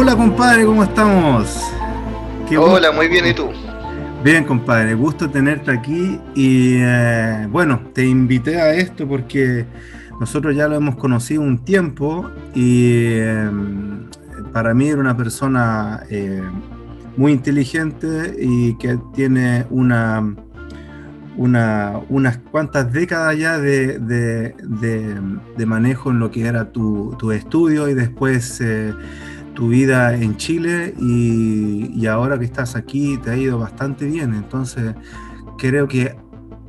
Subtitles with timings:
[0.00, 1.60] Hola compadre, ¿cómo estamos?
[2.56, 3.48] Hola, muy bien, ¿y tú?
[4.22, 9.66] Bien, compadre, gusto tenerte aquí y eh, bueno, te invité a esto porque
[10.20, 13.50] nosotros ya lo hemos conocido un tiempo y eh,
[14.52, 16.44] para mí era una persona eh,
[17.16, 20.32] muy inteligente y que tiene una,
[21.36, 27.88] una unas cuantas décadas ya de, de, manejo en lo que era tu, tu estudio
[27.88, 28.62] y después
[29.58, 34.32] tu vida en Chile y, ahora que estás aquí te ha ido bastante bien.
[34.32, 34.94] Entonces,
[35.58, 36.14] creo que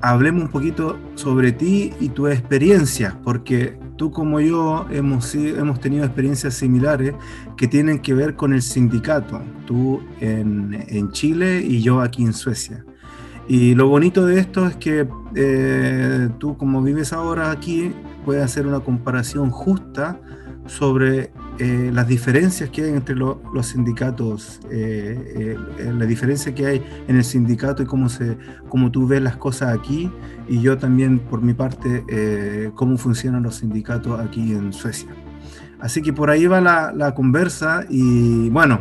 [0.02, 6.04] hablemos un poquito sobre ti y tu experiencia, porque tú como yo hemos, hemos tenido
[6.04, 7.14] experiencias similares
[7.56, 12.34] que tienen que ver con el sindicato, tú en, en Chile y yo aquí en
[12.34, 12.84] Suecia.
[13.48, 17.92] Y lo bonito de esto es que eh, tú como vives ahora aquí
[18.26, 20.20] puedes hacer una comparación justa
[20.66, 26.84] sobre eh, las diferencias que hay entre los sindicatos, eh, eh, la diferencia que hay
[27.10, 28.38] en el sindicato y cómo, se,
[28.70, 30.10] cómo tú ves las cosas aquí,
[30.48, 35.10] y yo también, por mi parte, cómo funcionan los sindicatos aquí en Suecia.
[35.82, 38.80] Así que por ahí va la, la conversa y bueno,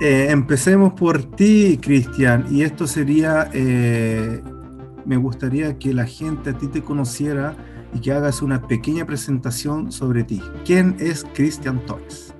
[0.00, 6.82] empecemos por ti, Cristian, y esto sería, me gustaría que la gente a ti te
[6.82, 7.56] conociera
[7.94, 10.42] y que hagas una pequeña presentación sobre ti.
[10.64, 12.34] ¿Quién es Cristian Torres?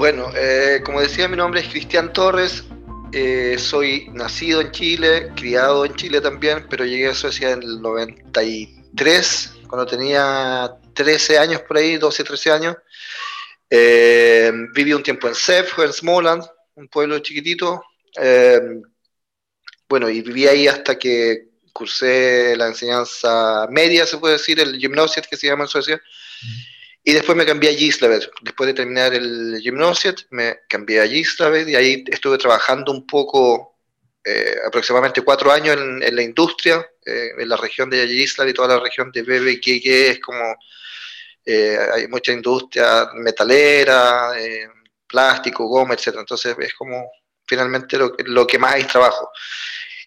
[0.00, 2.64] Bueno, eh, como decía, mi nombre es Cristian Torres.
[3.12, 7.82] Eh, soy nacido en Chile, criado en Chile también, pero llegué a Suecia en el
[7.82, 12.76] 93, cuando tenía 13 años por ahí, 12, 13 años.
[13.68, 16.44] Eh, viví un tiempo en Sävsjö, en Småland,
[16.76, 17.84] un pueblo chiquitito.
[19.86, 25.26] bueno, y viví ahí hasta que cursé la enseñanza media, se puede decir, el gymnasiet
[25.26, 26.00] que se llama en Suecia,
[27.02, 28.28] y después me cambié a Gislaved.
[28.42, 33.78] Después de terminar el gymnasiet, me cambié a Gislaved y ahí estuve trabajando un poco,
[34.24, 38.76] eh, aproximadamente cuatro años en, la industria, eh, en la región de Gislaved y toda
[38.76, 40.56] la región de que es como,
[41.44, 44.32] eh, hay mucha industria metalera,
[45.06, 46.16] plástico, goma, etc.
[46.18, 47.10] Entonces es como
[47.46, 49.30] finalmente lo, lo que más hay trabajo.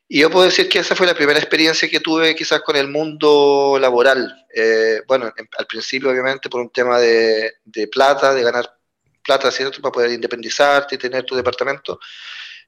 [0.08, 2.88] Y yo puedo decir que esa fue la primera experiencia que tuve quizás con el
[2.88, 4.46] mundo laboral.
[4.53, 7.53] Eh, bueno, al principio obviamente por un tema de,
[7.91, 8.78] plata, de ganar
[9.24, 9.81] plata, ¿cierto?
[9.81, 12.00] Para poder independizarte y tener tu departamento.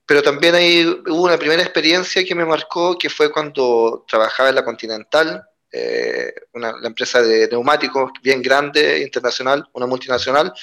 [0.05, 4.55] Pero también ahí hubo una primera experiencia que me marcó, que fue cuando trabajaba en
[4.55, 5.43] la Continental,
[5.77, 10.53] eh, una, la empresa de neumáticos bien grande, internacional, una multinacional,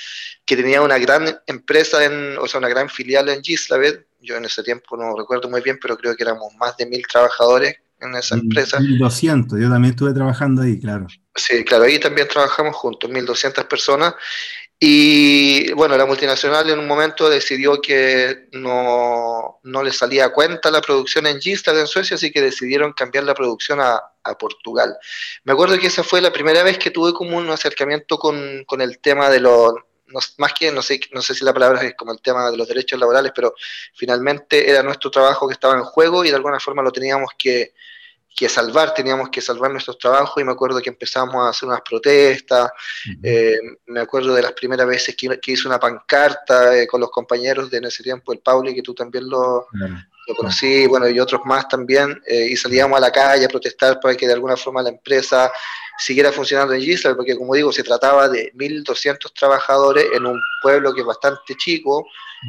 [0.47, 4.47] que tenía una gran empresa, en, o sea, una gran filial en Gislaved, yo en
[4.47, 8.15] ese tiempo no recuerdo muy bien, pero creo que éramos más de mil trabajadores en
[8.15, 8.81] esa empresa.
[8.81, 11.07] 1200, yo también estuve trabajando ahí, claro.
[11.35, 14.15] Sí, claro, ahí también trabajamos juntos, 1200 personas.
[14.85, 20.73] Y bueno, la multinacional en un momento decidió que no, no le salía a cuenta
[20.73, 24.99] la producción en Gistad en Suecia, así que decidieron cambiar la producción a, a, Portugal.
[25.45, 28.81] Me acuerdo que esa fue la primera vez que tuve como un acercamiento con, con
[28.81, 29.73] el tema de los
[30.39, 32.67] más que, no sé, no sé si la palabra es como el tema de los
[32.67, 33.55] derechos laborales, pero
[33.95, 37.73] finalmente era nuestro trabajo que estaba en juego y de alguna forma lo teníamos que,
[38.49, 42.71] salvar, teníamos que salvar nuestros trabajos y me acuerdo que empezamos a hacer unas protestas,
[43.23, 47.71] eh, me acuerdo de las primeras veces que, hice una pancarta eh, con los compañeros
[47.71, 49.67] de en ese tiempo, el Pauli, que tú también lo,
[50.37, 54.17] conocí, bueno, y otros más también, eh, y salíamos a la calle a protestar para
[54.17, 55.51] que de alguna forma la empresa
[55.99, 60.95] siguiera funcionando en Gisela, porque como digo, se trataba de 1.200 trabajadores en un pueblo
[60.95, 62.07] que es bastante chico,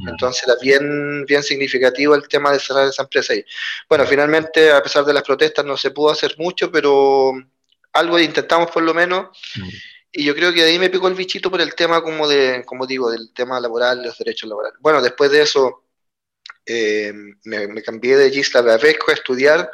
[0.08, 3.46] entonces era bien, bien significativo el tema de cerrar esa empresa ahí.
[3.88, 7.34] Bueno, finalmente, a pesar de las protestas, no se pudo hacer mucho, pero
[7.94, 9.38] algo intentamos por lo menos.
[10.12, 12.64] Y yo creo que de ahí me picó el bichito por el tema, como, de,
[12.66, 14.78] como digo, del tema laboral, los derechos laborales.
[14.80, 15.86] Bueno, después de eso
[16.66, 17.14] eh,
[17.44, 19.70] me, cambié de Gisla a Vesco a estudiar,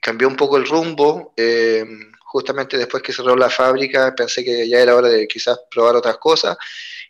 [0.00, 1.32] cambié un poco el rumbo.
[1.36, 1.84] Eh,
[2.30, 6.16] justamente después que cerró la fábrica pensé que ya era hora de quizás probar otras
[6.18, 6.56] cosas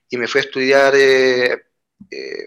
[0.09, 1.67] y me fui a estudiar, eh,
[2.11, 2.45] eh,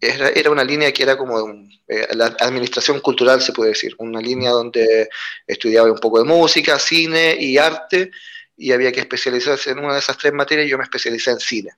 [0.00, 4.50] era, una línea que era como eh, la administración cultural, se puede decir, una línea
[4.50, 5.08] donde
[5.46, 8.10] estudiaba un poco de música, cine y arte
[8.56, 11.40] y había que especializarse en una de esas tres materias y yo me especialicé en
[11.40, 11.70] cine.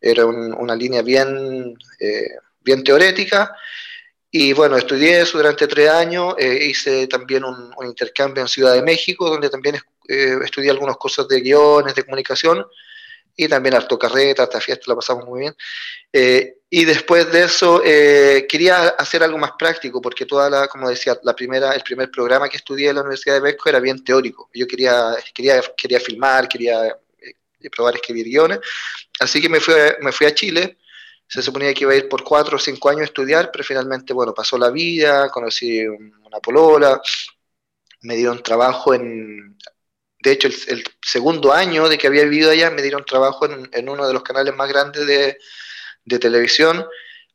[0.00, 1.74] Era una línea bien,
[2.60, 3.56] bien teórica
[4.36, 8.82] y bueno, estudié eso durante tres años, eh, hice también un, intercambio en Ciudad de
[8.82, 9.76] México, donde también
[10.08, 12.66] eh, estudié algunas cosas de guiones, de comunicación,
[13.36, 15.56] y también harto carreta, hasta fiesta, la pasamos muy bien.
[16.12, 21.16] Eh, y después de eso quería hacer algo más práctico, porque toda la, como decía,
[21.22, 24.50] la primera, el primer programa que estudié en la Universidad de México era bien teórico.
[24.52, 26.96] Yo quería, quería, quería filmar, quería
[27.64, 28.60] y probar a escribir guiones.
[29.20, 30.78] Así que me fui, me fui a Chile,
[31.26, 34.12] se suponía que iba a ir por cuatro o cinco años a estudiar, pero finalmente,
[34.12, 37.00] bueno, pasó la vida, conocí una polola,
[38.02, 39.56] me dieron trabajo en,
[40.24, 44.08] de hecho, el, segundo año de que había vivido allá, me dieron trabajo en, uno
[44.08, 45.38] de los canales más grandes de,
[46.18, 46.86] televisión,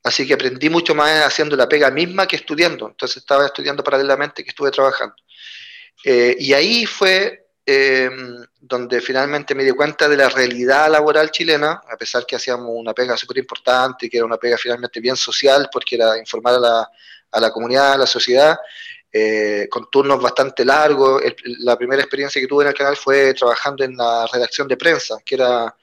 [0.03, 4.43] así que aprendí mucho más haciendo la pega misma que estudiando, entonces estaba estudiando paralelamente
[4.43, 5.15] que estuve trabajando.
[6.03, 8.09] Eh, y ahí fue eh,
[8.59, 12.93] donde finalmente me di cuenta de la realidad laboral chilena, a pesar que hacíamos una
[12.93, 16.89] pega súper importante, que era una pega finalmente bien social, porque era informar a la,
[17.31, 18.57] a la comunidad, a la sociedad,
[19.11, 21.21] eh, con turnos bastante largos.
[21.59, 25.17] la primera experiencia que tuve en el canal fue trabajando en la redacción de prensa,
[25.25, 25.75] que era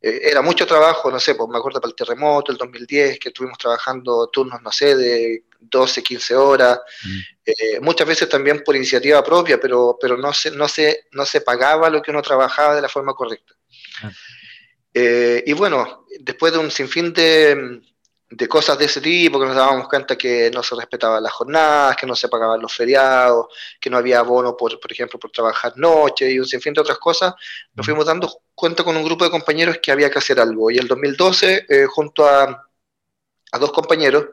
[0.00, 3.28] eh, era mucho trabajo, no sé, pues me acuerdo para el terremoto, el 2010, que
[3.28, 7.18] estuvimos trabajando turnos, no sé, de 12, 15 horas, mm.
[7.44, 11.40] eh, muchas veces también por iniciativa propia, pero, pero no, se, no, se, no se
[11.40, 13.54] pagaba lo que uno trabajaba de la forma correcta.
[14.02, 14.10] Ah.
[14.98, 17.82] Y bueno, después de un sinfín de,
[18.28, 21.96] de cosas de ese tipo, que nos dábamos cuenta que no se respetaban las jornadas,
[21.96, 23.46] que no se pagaban los feriados,
[23.80, 26.98] que no había bono, por, por ejemplo, por trabajar noche y un sinfín de otras
[26.98, 27.34] cosas,
[27.74, 30.70] nos fuimos dando cuenta con un grupo de compañeros que había que hacer algo.
[30.70, 32.68] Y el 2012, eh, junto a,
[33.52, 34.26] a, dos compañeros,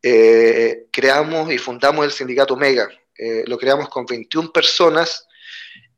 [0.00, 2.88] eh, creamos y fundamos el sindicato Mega.
[3.18, 5.26] Eh, lo creamos con 21 personas,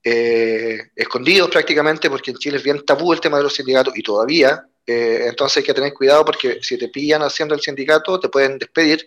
[0.00, 4.66] escondidos prácticamente, porque en Chile es bien tabú el tema de los sindicatos y todavía
[4.88, 8.58] eh, entonces hay que tener cuidado porque si te pillan haciendo el sindicato te pueden
[8.58, 9.06] despedir.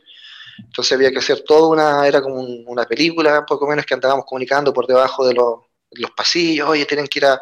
[0.59, 4.71] Entonces había que hacer toda una, era como una película, poco menos que andábamos comunicando
[4.71, 7.41] por debajo de los, pasillos, oye, tienen que ir a,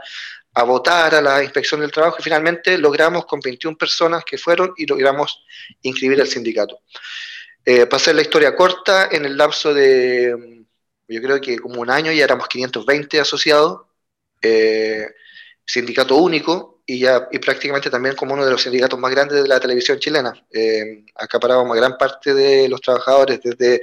[0.63, 4.85] votar a la inspección del trabajo y finalmente logramos con 21 personas que fueron y
[4.85, 5.43] logramos
[5.81, 6.79] inscribir al sindicato.
[7.65, 10.65] Eh, para hacer la historia corta, en el lapso de,
[11.07, 13.81] yo creo que como un año ya éramos 520 asociados,
[14.41, 15.07] eh,
[15.65, 19.47] sindicato único, y, ya, y prácticamente también como uno de los sindicatos más grandes de
[19.47, 20.33] la televisión chilena.
[20.51, 23.79] Eh, acaparábamos gran parte de los trabajadores, desde,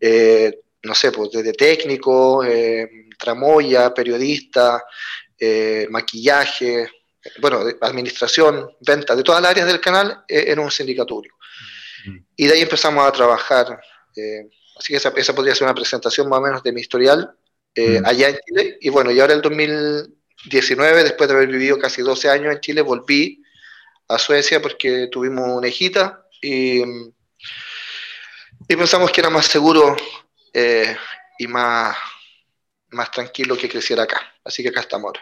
[0.00, 4.82] eh, no sé, pues desde técnico, eh, tramoya, periodista,
[5.38, 6.90] eh, maquillaje,
[7.38, 11.36] bueno, administración, venta, de todas las áreas del canal, en un sindicato único.
[12.06, 12.16] Mm.
[12.34, 13.78] Y de ahí empezamos a trabajar.
[14.78, 17.30] así que esa, esa, podría ser una presentación más o menos de mi historial
[17.76, 18.06] mm.
[18.06, 18.78] allá en Chile.
[18.80, 22.60] Y bueno, y ahora el 2000 19, después de haber vivido casi 12 años en
[22.60, 23.42] Chile, volví
[24.08, 29.96] a Suecia porque tuvimos una hijita y, y pensamos que era más seguro
[30.52, 30.96] eh,
[31.38, 31.96] y más,
[32.90, 34.20] más tranquilo que creciera acá.
[34.44, 35.12] Así que acá estamos.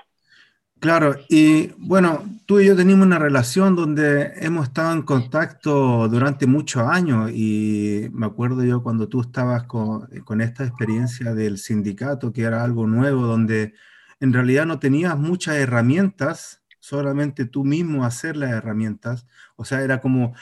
[0.79, 6.47] Claro, y bueno, tú y yo tenemos una relación donde hemos estado en contacto durante
[6.47, 12.31] muchos años y me acuerdo yo cuando tú estabas con, con esta experiencia del sindicato,
[12.31, 13.73] que era algo nuevo, donde
[14.21, 19.27] en realidad no tenías muchas herramientas, solamente tú mismo hacer las herramientas.
[19.57, 20.35] O sea, era como,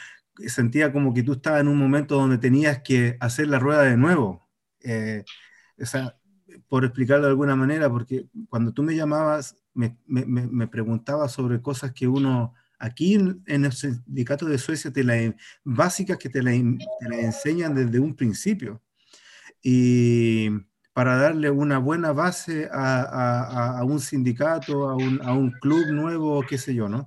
[0.47, 3.97] sentía como que tú estabas en un momento donde tenías que hacer la rueda de
[3.97, 4.49] nuevo.
[4.81, 5.25] Eh,
[5.81, 6.19] o sea,
[6.69, 11.93] por explicarlo de alguna manera, porque cuando tú me llamabas, me, me, preguntabas sobre cosas
[11.93, 17.75] que uno aquí en, el sindicato de Suecia, te la, básicas que te las enseñan
[17.75, 18.83] desde un principio.
[19.63, 20.49] Y
[20.95, 26.89] para darle una buena base a, un sindicato, a un, club nuevo, qué sé yo,
[26.89, 27.05] ¿no?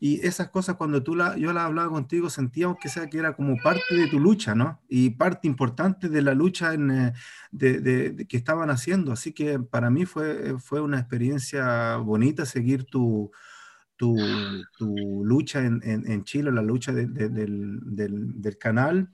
[0.00, 3.34] Y esas cosas cuando tú la, yo las hablaba contigo sentíamos que, sea, que era
[3.34, 4.80] como parte de tu lucha, ¿no?
[4.88, 7.12] Y parte importante de la lucha en, eh,
[7.52, 9.12] de, que estaban haciendo.
[9.12, 13.30] Así que para mí fue, fue una experiencia bonita seguir tu,
[13.96, 14.16] tu,
[15.24, 19.10] lucha en, Chile, la lucha del, del canal.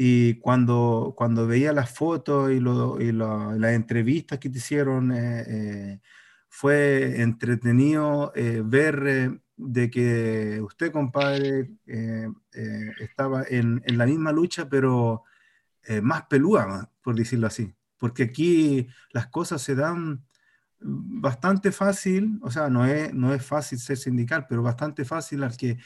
[0.00, 6.00] Y cuando, cuando veía las fotos y, las entrevistas que te hicieron, eh, eh,
[6.48, 11.72] fue entretenido eh, ver de que usted, compadre,
[13.00, 15.24] estaba en, en, la misma lucha, pero
[16.00, 17.74] más pelúa, por decirlo así.
[17.96, 20.24] Porque aquí las cosas se dan
[20.78, 25.56] bastante fácil, o sea, no es, no es fácil ser sindical, pero bastante fácil al
[25.56, 25.78] que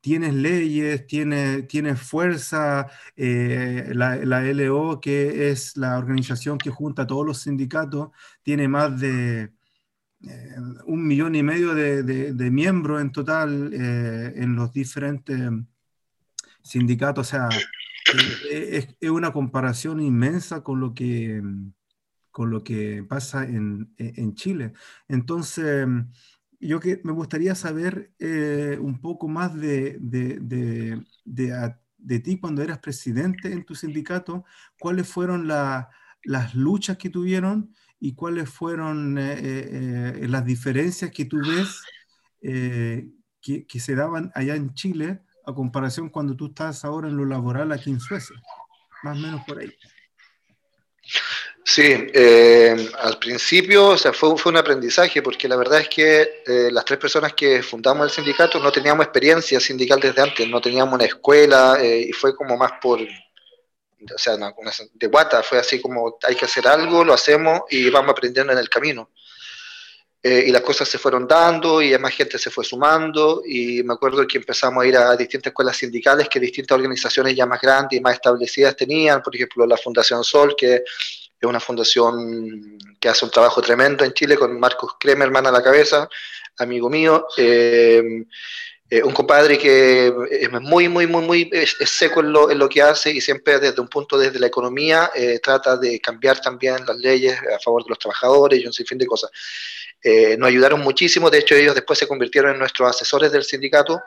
[0.00, 7.26] tienes leyes, tienes, fuerza, eh, la, LO, que es la organización que junta a todos
[7.26, 8.10] los sindicatos,
[8.42, 9.52] tiene más de
[10.22, 15.50] eh, un millón y medio de, miembros en total eh, en los diferentes
[16.62, 17.28] sindicatos.
[17.28, 17.48] O sea,
[18.50, 21.42] es, una comparación inmensa con lo que,
[22.30, 24.72] con lo que pasa en, en Chile.
[25.08, 25.86] Entonces,
[26.60, 30.38] yo que me gustaría saber eh, un poco más de, de,
[31.24, 34.44] de, ti cuando eras presidente en tu sindicato,
[34.78, 41.38] cuáles fueron las luchas que tuvieron y cuáles fueron eh, eh, las diferencias que tú
[41.38, 41.82] ves
[42.40, 47.24] que, que, se daban allá en Chile a comparación cuando tú estás ahora en lo
[47.24, 48.36] laboral aquí en Suecia,
[49.02, 49.72] más o menos por ahí.
[51.70, 51.82] Sí,
[52.14, 56.70] eh, al principio o sea, fue, fue, un aprendizaje porque la verdad es que eh,
[56.72, 60.94] las tres personas que fundamos el sindicato no teníamos experiencia sindical desde antes, no teníamos
[60.94, 64.54] una escuela eh, y fue como más por, o sea, una,
[64.94, 68.58] de guata, fue así como hay que hacer algo, lo hacemos y vamos aprendiendo en
[68.58, 69.10] el camino.
[70.22, 74.26] y las cosas se fueron dando y más gente se fue sumando y me acuerdo
[74.26, 78.02] que empezamos a ir a distintas escuelas sindicales que distintas organizaciones ya más grandes y
[78.02, 80.82] más establecidas tenían, por ejemplo la Fundación Sol, que
[81.40, 85.62] es una fundación que hace un trabajo tremendo en Chile con Marcos Kremerman a la
[85.62, 86.08] cabeza,
[86.58, 87.26] amigo mío.
[87.36, 88.24] Eh,
[88.90, 92.68] eh, un compadre que es muy, muy, muy, muy es, seco en lo, en lo,
[92.68, 96.86] que hace y siempre desde un punto desde la economía eh, trata de cambiar también
[96.86, 99.30] las leyes a favor de los trabajadores y un sinfín de cosas.
[100.38, 104.00] nos ayudaron muchísimo, de hecho ellos después se convirtieron en nuestros asesores del sindicato,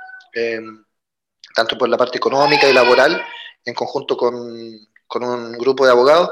[1.54, 3.24] tanto por la parte económica y laboral,
[3.64, 6.32] en conjunto con, con un grupo de abogados.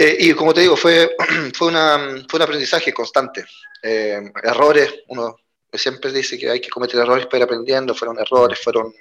[0.00, 1.16] Eh, y como te digo, fue,
[1.54, 3.44] fue, una, fue un aprendizaje constante.
[3.82, 5.36] Eh, errores, uno
[5.72, 8.94] siempre dice que hay que cometer errores para ir aprendiendo, fueron errores, fueron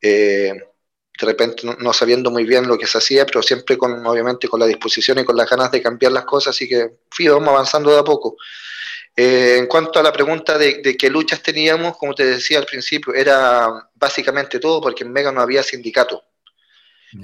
[0.00, 0.52] eh,
[1.18, 4.60] de repente no, sabiendo muy bien lo que se hacía, pero siempre con, obviamente, con
[4.60, 7.90] la disposición y con las ganas de cambiar las cosas, así que fui, vamos avanzando
[7.90, 8.36] de a poco.
[9.16, 13.14] en cuanto a la pregunta de, de, qué luchas teníamos, como te decía al principio,
[13.14, 16.22] era básicamente todo, porque en Mega no había sindicato.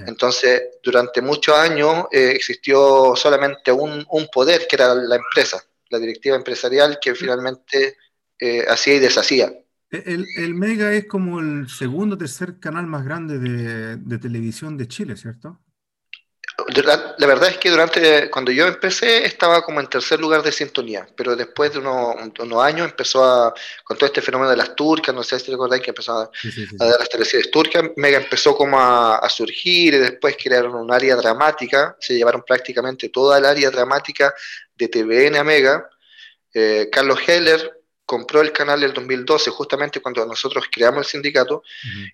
[0.05, 6.35] Entonces, durante muchos años eh, existió solamente un, poder, que era la empresa, la directiva
[6.35, 7.97] empresarial, que finalmente
[8.39, 9.51] eh, hacía y deshacía.
[9.89, 14.87] El, Mega es como el segundo o tercer canal más grande de, de televisión de
[14.87, 15.59] Chile, ¿cierto?
[17.17, 21.07] La, verdad es que durante cuando yo empecé estaba como en tercer lugar de sintonía,
[21.15, 25.23] pero después de unos, años empezó a, con todo este fenómeno de las turcas, no
[25.23, 26.31] sé si recordáis que empezó a,
[26.77, 31.95] dar las teleseries turcas, Mega empezó como a, surgir y después crearon un área dramática,
[31.99, 34.33] se llevaron prácticamente toda el área dramática
[34.75, 35.89] de TVN a Mega.
[36.53, 37.78] Eh, Carlos Heller
[38.09, 41.61] compró el canal el 2012, justamente cuando nosotros creamos el sindicato,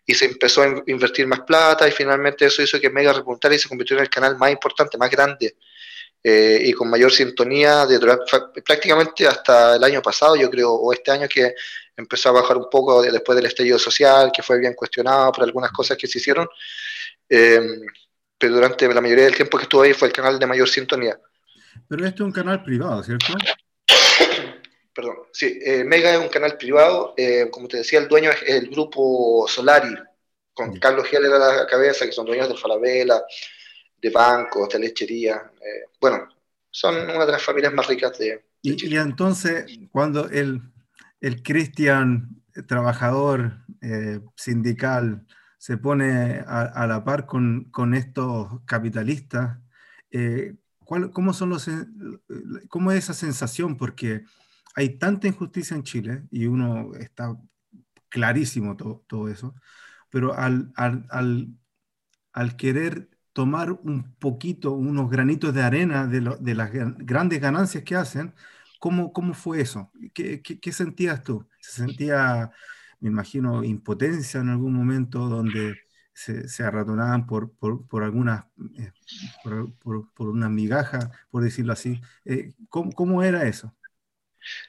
[0.06, 3.60] y se empezó a invertir más plata, y finalmente eso hizo que Mega repuntara y
[3.60, 5.56] se convirtió en el canal más importante, más grande,
[6.22, 7.88] eh, y con mayor sintonía
[8.66, 11.56] prácticamente hasta el año pasado, yo creo, o este año que
[11.96, 15.72] empezó a bajar un poco después del estallido social, que fue bien cuestionado por algunas
[15.72, 16.46] cosas que se hicieron,
[17.30, 17.62] eh,
[18.38, 21.18] pero durante la mayoría del tiempo que estuvo ahí fue el canal de mayor sintonía.
[21.88, 23.28] Pero este es un canal privado, ¿cierto?
[24.96, 28.42] Perdón, sí, eh, Mega es un canal privado, eh, como te decía, el dueño es
[28.48, 29.94] el grupo Solari,
[30.54, 33.22] con Carlos Heller a la cabeza, que son dueños de Falabella,
[34.02, 36.30] de bancos, de lechería, eh, bueno,
[36.72, 40.60] son una de las familias más ricas de, y, entonces, cuando el,
[41.22, 43.60] el Cristian, trabajador
[44.36, 45.28] sindical,
[45.60, 49.60] se pone a, la par con, con estos capitalistas,
[51.14, 51.70] ¿cómo, son los,
[52.70, 53.78] ¿cómo es esa sensación?
[53.78, 54.24] Porque
[54.76, 57.36] hay tanta injusticia en Chile y uno está
[58.10, 59.56] clarísimo todo, eso,
[60.10, 66.22] pero al, al, querer tomar un poquito, unos granitos de arena de,
[66.56, 68.34] las grandes ganancias que hacen,
[68.80, 69.92] ¿cómo, cómo fue eso?
[70.14, 71.48] ¿Qué, qué, sentías tú?
[71.60, 72.52] ¿Se sentía,
[73.00, 75.76] me imagino, impotencia en algún momento donde
[76.14, 78.46] se, se arratonaban por, por, por algunas,
[78.78, 78.92] eh,
[79.44, 82.02] por, por, una migaja, por decirlo así?
[82.26, 83.74] Eh, ¿cómo, ¿Cómo era eso?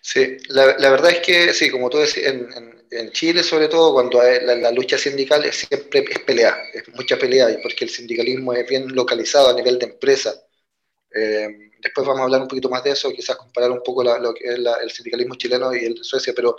[0.01, 2.77] Sí, la, verdad es que, sí, como tú decías, en,
[3.13, 7.85] Chile sobre todo, cuando la, lucha sindical es siempre es pelea, es mucha pelea, porque
[7.85, 10.35] el sindicalismo es bien localizado a nivel de empresa.
[11.15, 14.33] Eh, después vamos a hablar un poquito más de eso, quizás comparar un poco lo
[14.35, 16.57] que es el sindicalismo chileno y el de Suecia, pero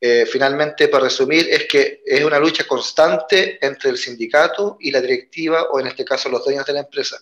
[0.00, 5.00] eh, finalmente, para resumir, es que es una lucha constante entre el sindicato y la
[5.00, 7.20] directiva, o en este caso los dueños de la empresa.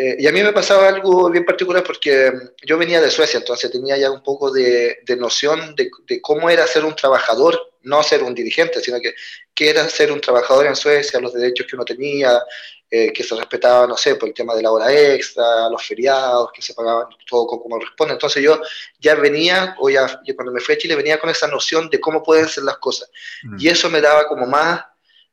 [0.00, 2.32] Eh, y a mí me pasaba algo bien particular porque
[2.64, 5.90] yo venía de Suecia, entonces tenía ya un poco de, noción de,
[6.20, 9.14] cómo era ser un trabajador, no ser un dirigente, sino que
[9.52, 12.40] qué era ser un trabajador en Suecia, los derechos que uno tenía,
[12.88, 16.52] eh, que se respetaba, no sé, por el tema de la hora extra, los feriados,
[16.54, 18.14] que se pagaban todo como responde.
[18.14, 18.62] Entonces yo
[19.00, 22.22] ya venía, o ya cuando me fui a Chile, venía con esa noción de cómo
[22.22, 23.10] pueden ser las cosas.
[23.42, 23.56] Mm.
[23.58, 24.80] Y eso me daba como más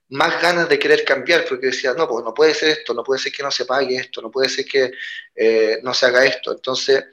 [0.09, 3.19] más ganas de querer cambiar, porque decía, no, pues no puede ser esto, no puede
[3.19, 4.91] ser que no se pague esto, no puede ser que
[5.35, 6.51] eh, no se haga esto.
[6.51, 7.05] Entonces,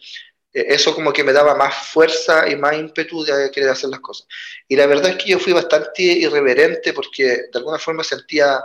[0.52, 4.00] eh, eso como que me daba más fuerza y más ímpetu de querer hacer las
[4.00, 4.26] cosas.
[4.68, 8.60] Y la verdad es que yo fui bastante irreverente porque de alguna forma sentía,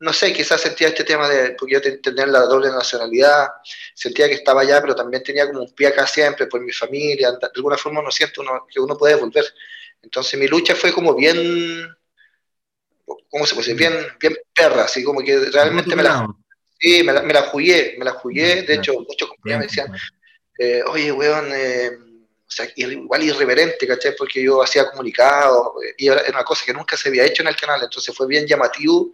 [0.00, 3.48] no sé, quizás sentía este tema de, porque yo tenía la doble nacionalidad,
[3.94, 7.32] sentía que estaba allá, pero también tenía como un pie acá siempre por mi familia,
[7.32, 9.44] de alguna forma uno siente uno, que uno puede volver.
[10.02, 11.97] Entonces mi lucha fue como bien,
[13.30, 13.78] ¿cómo se puede decir?
[13.78, 16.26] Bien, bien perra, así como que realmente me la,
[16.78, 19.92] sí, me la, me la jugué, me la jugué, de hecho muchos compañeros me decían,
[20.58, 21.90] eh, oye, weón, eh,
[22.48, 24.16] o sea, igual irreverente, ¿cachai?
[24.16, 27.56] Porque yo hacía comunicados y era una cosa que nunca se había hecho en el
[27.56, 29.12] canal, entonces fue bien llamativo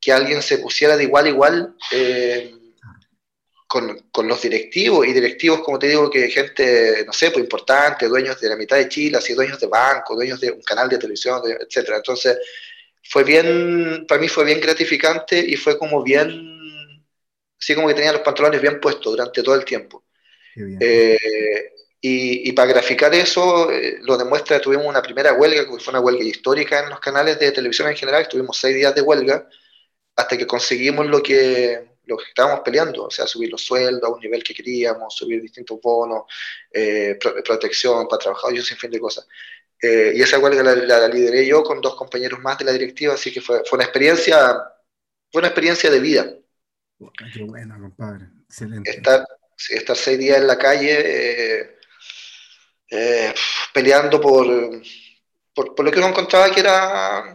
[0.00, 2.54] que alguien se pusiera de igual a igual eh,
[3.68, 8.08] con, con, los directivos y directivos, como te digo, que gente, no sé, pues importante,
[8.08, 10.98] dueños de la mitad de Chile, así dueños de banco, dueños de un canal de
[10.98, 11.98] televisión, etcétera.
[11.98, 12.36] Entonces,
[13.02, 17.04] fue bien, para mí fue bien gratificante y fue como bien,
[17.60, 20.04] así como que tenía los pantalones bien puestos durante todo el tiempo.
[20.80, 21.18] Eh,
[22.00, 26.24] y, para graficar eso, eh, lo demuestra, tuvimos una primera huelga, que fue una huelga
[26.24, 29.48] histórica en los canales de televisión en general, tuvimos seis días de huelga,
[30.16, 34.12] hasta que conseguimos lo que, lo que estábamos peleando, o sea, subir los sueldos a
[34.12, 36.24] un nivel que queríamos, subir distintos bonos,
[36.72, 39.26] eh, protección para trabajadores y un fin de cosas.
[39.84, 43.14] Eh, y esa huelga la, la, lideré yo con dos compañeros más de la directiva,
[43.14, 44.56] así que fue, fue una experiencia,
[45.30, 46.32] fue una experiencia de vida.
[47.34, 48.88] Qué bueno, compadre, excelente.
[48.88, 49.26] Estar,
[49.70, 51.76] estar seis días en la calle
[52.90, 53.34] eh,
[53.74, 54.46] peleando por,
[55.52, 57.34] por, lo que uno encontraba que, era,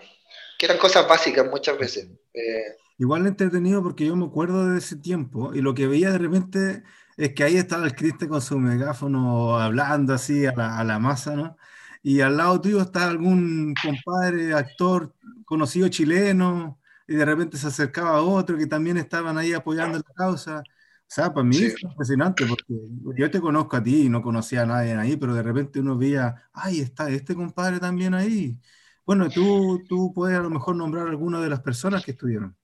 [0.58, 2.08] que eran cosas básicas muchas veces.
[2.34, 6.18] Eh, Igual entretenido porque yo me acuerdo de ese tiempo y lo que veía de
[6.18, 6.84] repente
[7.18, 10.98] es que ahí estaba el Criste con su megáfono hablando así a la, a la
[10.98, 11.58] masa, ¿no?
[12.04, 15.13] Y al lado tuyo está algún compadre, actor
[15.46, 20.13] conocido chileno, y de repente se acercaba a otro que también estaban ahí apoyando la
[20.13, 20.60] causa.
[20.60, 22.74] O sea, para mí es impresionante porque
[23.16, 25.98] yo te conozco a ti y no conocía a nadie ahí, pero de repente uno
[25.98, 28.60] veía, ay, está este compadre también ahí.
[29.06, 32.58] Bueno, tú, tú puedes a lo mejor nombrar alguna de las personas que estuvieron.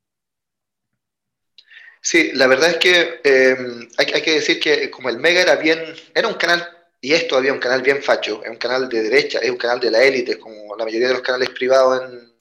[2.01, 3.55] Sí, la verdad es que eh,
[3.97, 5.79] hay, hay, que decir que como el Mega era bien,
[6.13, 6.67] era un canal,
[7.03, 9.77] y es todavía un canal bien facho, es un canal de derecha, es un canal
[9.77, 12.33] de la élite, como la mayoría de los canales privados en,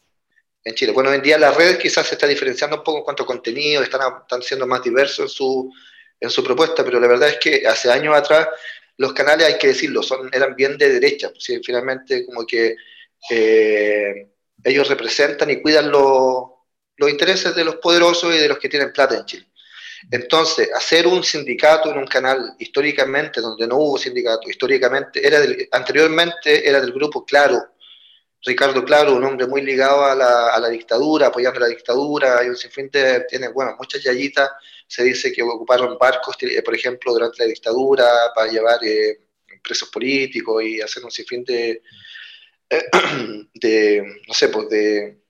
[0.62, 0.92] en Chile.
[0.92, 3.26] Bueno, hoy en día las redes quizás se está diferenciando un poco en cuanto a
[3.26, 5.72] contenido, están, están siendo más diversos en su,
[6.20, 8.46] en su propuesta, pero la verdad es que hace años atrás
[8.98, 12.76] los canales, hay que decirlo, son, eran bien de derecha, pues, finalmente como que
[13.30, 14.28] eh,
[14.62, 16.44] ellos representan y cuidan los,
[16.98, 19.51] los intereses de los poderosos y de los que tienen plata en Chile.
[20.10, 25.68] Entonces, hacer un sindicato en un canal históricamente, donde no hubo sindicato, históricamente, era del,
[25.70, 27.62] anteriormente era del grupo Claro,
[28.44, 32.48] Ricardo Claro, un hombre muy ligado a la, a la dictadura, apoyando la dictadura, y
[32.48, 34.50] un sinfín de, tiene, bueno, muchas yayitas,
[34.86, 39.20] se dice que ocuparon barcos, eh, por ejemplo, durante la dictadura para llevar eh,
[39.62, 41.82] presos políticos y hacer un sinfín de,
[43.54, 45.22] de no sé, pues de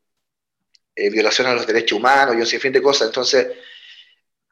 [0.97, 3.09] eh, violación a los derechos humanos y un sinfín de cosas.
[3.09, 3.47] Entonces,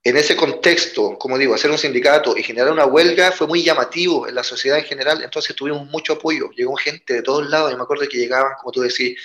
[0.02, 4.26] en ese contexto, como digo, hacer un sindicato y generar una huelga fue muy llamativo
[4.26, 7.76] en la sociedad en general, entonces tuvimos mucho apoyo, llegó gente de todos lados, y
[7.76, 9.18] me acuerdo que llegaban, como tú decís,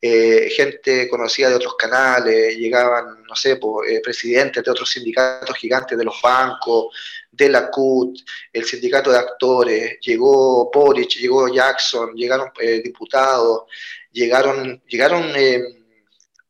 [0.00, 5.56] eh, gente conocida de otros canales, llegaban, no sé, pues, eh, presidentes de otros sindicatos
[5.56, 6.94] gigantes, de los bancos,
[7.30, 8.20] de la CUT,
[8.52, 13.64] el sindicato de actores, llegó Boric, llegó Jackson, llegaron eh, diputados,
[14.12, 15.32] llegaron, llegaron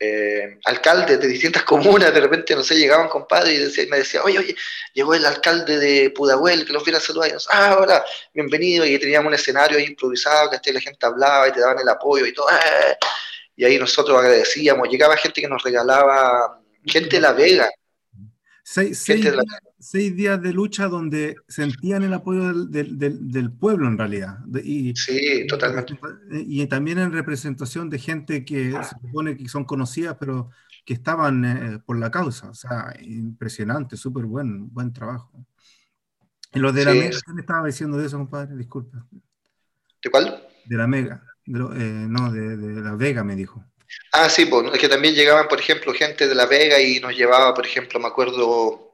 [0.03, 4.39] eh, alcaldes de distintas comunas, de repente, no sé, llegaban compadre y me decía, oye,
[4.39, 4.57] oye,
[4.95, 8.99] llegó el alcalde de Pudahuel, que los viera saludar, y nos, ah, hola, bienvenido, y
[8.99, 12.33] teníamos un escenario ahí improvisado, que la gente hablaba y te daban el apoyo y
[12.33, 12.97] todo, eh,
[13.57, 17.71] y ahí nosotros agradecíamos, llegaba gente que nos regalaba, gente de La Vega,
[18.63, 19.05] Seis,
[19.81, 24.39] días, de lucha donde sentían el apoyo del, del, del, pueblo en realidad.
[24.63, 25.99] Y, sí, totalmente.
[26.31, 30.51] Y también en representación de gente que se supone que son conocidas, pero
[30.85, 32.51] que estaban eh, por la causa.
[32.51, 35.31] O sea, impresionante, súper buen, buen trabajo.
[36.53, 38.57] Y lo de la Mega, ¿qué me estaba diciendo de eso, compadre?
[38.57, 39.07] Disculpa.
[40.03, 40.47] ¿De cuál?
[40.67, 41.23] De la Mega.
[41.47, 43.65] Eh, no, de, de la Vega me dijo.
[44.13, 47.17] Ah, sí, pues, es que también llegaban, por ejemplo, gente de La Vega y nos
[47.17, 48.90] llevaba, por ejemplo, me acuerdo,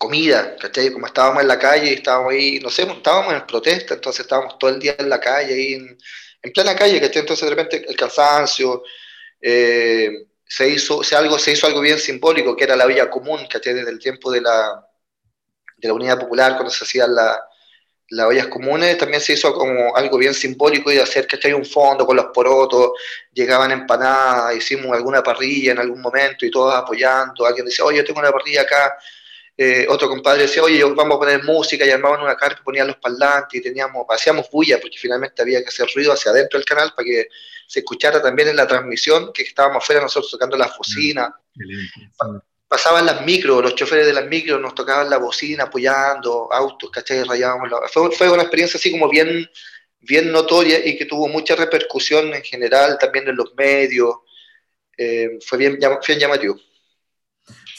[0.00, 0.90] comida, ¿cachai?
[0.92, 4.58] Como estábamos en la calle y estábamos ahí, no sé, estábamos en protesta, entonces estábamos
[4.58, 7.20] todo el día en la calle, ahí en, plena calle, ¿cachai?
[7.20, 8.82] Entonces de repente el cansancio,
[9.42, 13.46] eh, se, hizo, se, algo, se hizo algo bien simbólico, que era la villa común,
[13.46, 13.74] ¿cachai?
[13.74, 14.86] Desde el tiempo de la,
[15.76, 17.44] de la Unidad Popular, cuando se hacían la
[18.10, 21.64] las ollas comunes también se hizo como algo bien simbólico y de hacer hay un
[21.64, 22.92] fondo con los porotos,
[23.32, 28.04] llegaban empanadas, hicimos alguna parrilla en algún momento y todos apoyando, alguien decía, oye, yo
[28.04, 28.98] tengo una parrilla acá,
[29.62, 32.96] eh, otro compadre decía, oye, vamos a poner música y armaban una carta, ponían los
[32.96, 36.94] parlantes y teníamos, hacíamos bulla porque finalmente había que hacer ruido hacia adentro del canal
[36.96, 37.28] para que
[37.66, 41.32] se escuchara también en la transmisión que estábamos afuera nosotros tocando las bocinas
[42.66, 47.24] pasaban las micros, los choferes de las micros nos tocaban la bocina apoyando, autos, ¿cachai?
[47.24, 47.86] Rayábamos la...
[47.88, 49.46] fue, fue, una experiencia así como bien,
[49.98, 54.20] bien notoria y que tuvo mucha repercusión en general, también en los medios,
[54.96, 56.58] eh, fue bien, bien llamativo.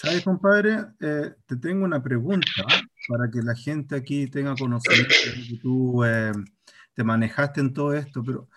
[0.02, 0.86] ¿Sabes, compadre?
[1.00, 2.64] Eh, te tengo una pregunta
[3.08, 6.32] para que la gente aquí tenga conocimiento de que tú eh,
[6.96, 8.50] te manejaste en todo esto, pero,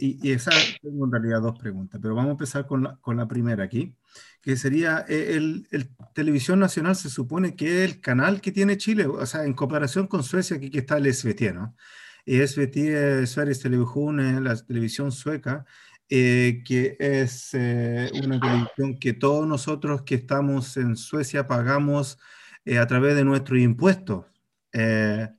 [0.00, 0.50] y, esa,
[0.82, 3.94] tengo en realidad dos preguntas, pero vamos a empezar con la, con la primera aquí,
[4.42, 9.06] que sería, el, el, Televisión Nacional se supone que es el canal que tiene Chile,
[9.06, 11.76] o sea, en comparación con Suecia, aquí que está el SVT, ¿no?
[12.24, 15.64] Y SVT es Sveriges Television, la televisión sueca,
[16.08, 22.16] eh, que es eh, una televisión que todos nosotros que estamos en Suecia pagamos
[22.64, 24.24] eh, a través de nuestros impuestos.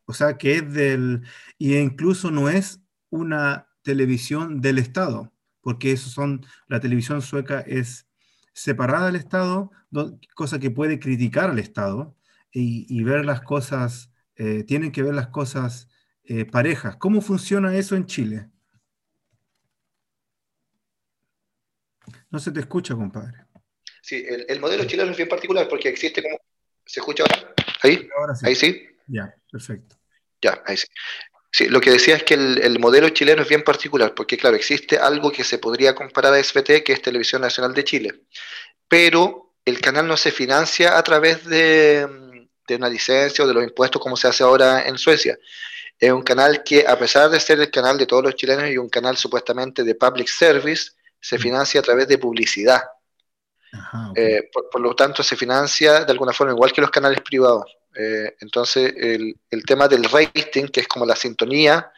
[0.06, 1.24] o sea, que es del,
[1.58, 8.08] y incluso no es una televisión del Estado, porque eso son, la televisión sueca es
[8.54, 9.72] separada del Estado,
[10.36, 12.16] cosa que puede criticar al Estado
[12.52, 14.12] y, y ver las cosas,
[14.68, 15.90] tienen que ver las cosas
[16.52, 16.98] parejas.
[16.98, 18.50] ¿Cómo funciona eso en Chile?
[22.30, 23.46] No se te escucha, compadre.
[24.02, 26.40] Sí, el, modelo chileno es bien particular porque existe como...
[26.86, 27.54] ¿Se escucha ahora?
[27.84, 28.08] ¿Ahí?
[28.44, 28.88] Ahí sí.
[29.08, 29.98] Ya, perfecto.
[30.42, 30.88] Ya, ahí sí.
[31.52, 34.98] Sí, lo que decía es que el, modelo chileno es bien particular, porque claro, existe
[34.98, 38.22] algo que se podría comparar a SBT, que es Televisión Nacional de Chile,
[38.88, 42.08] pero el canal no se financia a través de,
[42.68, 45.38] de, una licencia o de los impuestos como se hace ahora en Suecia.
[46.00, 48.78] Es un canal que, a pesar de ser el canal de todos los chilenos y
[48.78, 52.82] un canal supuestamente de public service, se financia a través de publicidad.
[54.16, 57.66] Eh, por, lo tanto, se financia de alguna forma igual que los canales privados.
[57.96, 61.92] Eh, entonces, el, tema del rating, que es como la sintonía,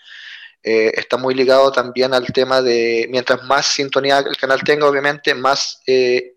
[0.62, 5.34] eh, está muy ligado también al tema de, mientras más sintonía el canal tenga, obviamente,
[5.34, 5.82] más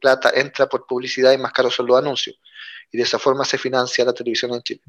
[0.01, 2.37] plata entra por publicidad y más caros son los anuncios.
[2.93, 4.83] Y de esa forma se financia la televisión en Chile.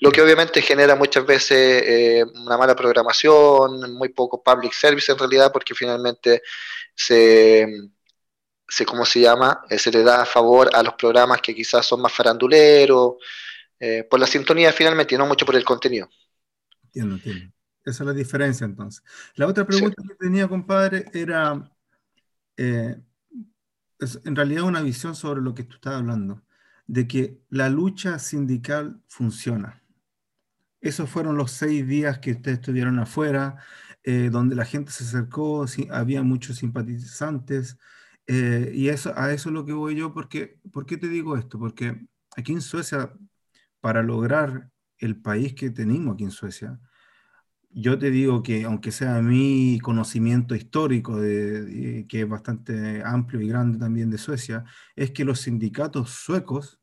[0.00, 5.52] Lo que obviamente genera muchas veces una mala programación, muy poco public service en realidad,
[5.52, 6.42] porque finalmente
[6.94, 7.66] se,
[8.68, 9.62] se, ¿cómo se llama?
[9.70, 13.14] Eh, se le da a favor a los programas que quizás son más faranduleros,
[13.80, 16.08] eh, por la sintonía finalmente, y no mucho por el contenido.
[16.84, 17.54] Entiendo, entiendo.
[17.84, 19.02] Esa es la diferencia entonces.
[19.34, 21.70] La otra pregunta que tenía, compadre, era
[22.56, 22.96] eh,
[24.24, 26.42] en realidad una visión sobre lo que tú estabas hablando,
[26.88, 29.84] de que la lucha sindical funciona.
[30.80, 33.58] Esos fueron los seis días que ustedes estuvieron afuera,
[34.02, 37.78] eh, donde la gente se acercó, había muchos simpatizantes,
[38.26, 41.36] eh, y eso, a eso es lo que voy yo, porque, ¿por qué te digo
[41.36, 41.58] esto?
[41.58, 43.12] Porque aquí en Suecia,
[43.80, 46.80] para lograr el país que tenemos aquí en Suecia,
[47.70, 53.48] yo te digo que aunque sea mi conocimiento histórico, de, que es bastante amplio y
[53.48, 54.64] grande también de Suecia,
[54.96, 56.80] es que los sindicatos suecos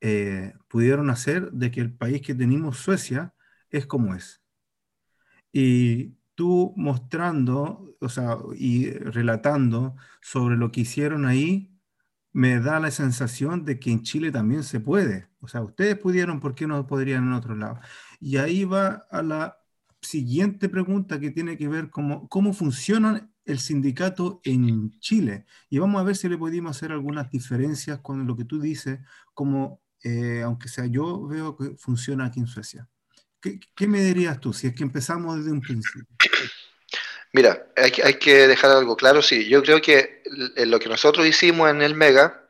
[0.00, 3.34] eh, pudieron hacer de que el país que tenemos, Suecia,
[3.70, 4.42] es como es.
[5.52, 11.72] Y tú mostrando, o sea, y relatando sobre lo que hicieron ahí,
[12.32, 15.28] me da la sensación de que en Chile también se puede.
[15.40, 17.80] O sea, ustedes pudieron, ¿por qué no podrían en otro lado?
[18.20, 19.56] Y ahí va a la
[20.06, 25.46] siguiente pregunta que tiene que ver con cómo funciona el sindicato en Chile.
[25.70, 29.00] Y vamos a ver si le pudimos hacer algunas diferencias con lo que tú dices,
[29.34, 32.88] como, eh, aunque sea yo veo que funciona aquí en Suecia.
[33.40, 36.06] ¿Qué, me dirías tú si es que empezamos desde un principio?
[37.32, 39.48] Mira, hay, que dejar algo claro, sí.
[39.48, 40.22] Yo creo que
[40.56, 42.48] lo que nosotros hicimos en el Mega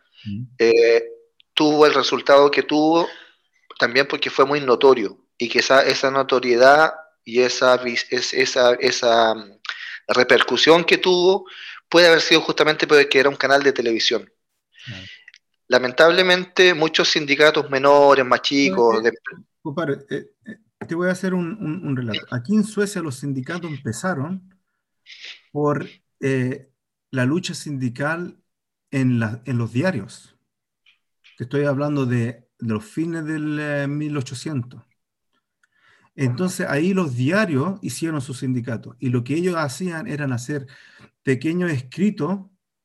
[0.58, 1.04] eh,
[1.54, 3.08] tuvo el resultado que tuvo
[3.78, 6.94] también porque fue muy notorio y que esa, esa notoriedad
[7.26, 7.74] y esa,
[8.10, 9.58] esa, esa mm,
[10.08, 11.44] repercusión que tuvo
[11.88, 14.30] puede haber sido justamente porque era un canal de televisión.
[15.66, 19.02] Lamentablemente, muchos sindicatos menores, más chicos.
[19.02, 19.10] de...
[19.10, 22.24] Eh, eh, te voy a hacer un, relato.
[22.30, 24.54] Aquí en Suecia los sindicatos empezaron
[25.50, 25.84] por
[26.20, 26.70] eh,
[27.10, 28.38] la lucha sindical
[28.92, 30.36] en, en, los diarios.
[31.36, 34.80] Te estoy hablando de, los fines del 1800.
[36.16, 40.66] Entonces ahí los diarios hicieron su sindicato y lo que ellos hacían era hacer
[41.22, 42.40] pequeños escritos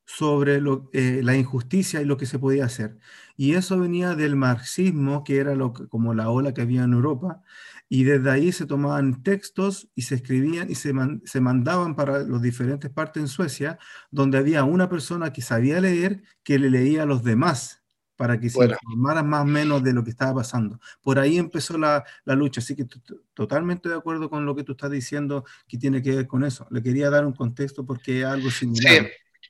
[0.06, 0.60] sobre
[0.94, 2.98] eh, la injusticia y lo que se podía hacer.
[3.38, 5.56] Y eso venía del marxismo, que era
[5.90, 7.42] como la ola que había en Europa,
[7.88, 12.42] y desde ahí se tomaban textos y se escribían y se, se mandaban para las
[12.42, 13.80] diferentes partes en Suecia,
[14.12, 17.81] donde había una persona que sabía leer que le leía a los demás
[18.22, 20.80] para que se informaran más o menos de lo que estaba pasando.
[21.02, 22.86] Por ahí empezó la, la lucha, así que
[23.34, 26.68] totalmente de acuerdo con lo que tú estás diciendo que tiene que ver con eso.
[26.70, 29.06] Le quería dar un contexto porque es algo similar.
[29.06, 29.10] Sí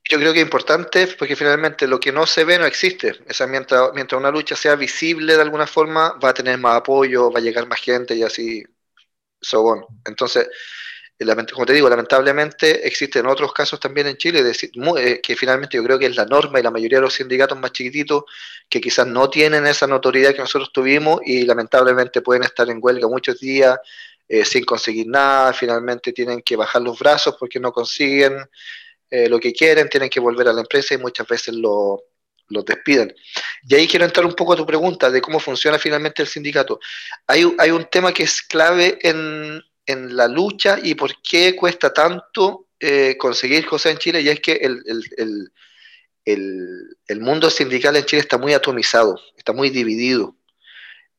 [0.10, 3.18] yo creo que es importante porque finalmente lo que no se ve no existe.
[3.28, 7.30] Esa, mientras, mientras una lucha sea visible de alguna forma, va a tener más apoyo,
[7.30, 8.64] va a llegar más gente y así,
[9.42, 10.48] so Entonces,
[11.54, 16.00] como te digo, lamentablemente existen otros casos también en Chile, eh, que finalmente yo creo
[16.00, 18.24] que es la norma y la mayoría de los sindicatos más chiquititos
[18.68, 23.08] que quizás no tienen esa notoriedad que nosotros tuvimos y lamentablemente pueden estar en huelga
[23.08, 23.78] muchos días
[24.28, 28.38] eh, sin conseguir nada, finalmente tienen que bajar los brazos porque no consiguen
[29.10, 32.06] eh, lo que quieren, tienen que volver a la empresa y muchas veces lo,
[32.48, 33.14] los despiden.
[33.68, 36.80] Y ahí quiero entrar un poco a tu pregunta de cómo funciona finalmente el sindicato.
[37.28, 41.94] Hay, hay un tema que es clave en, en la lucha y por qué cuesta
[41.94, 45.52] tanto eh, conseguir cosas en Chile, y es que el, el,
[46.26, 50.36] el, el, mundo sindical en Chile está muy atomizado, está muy dividido,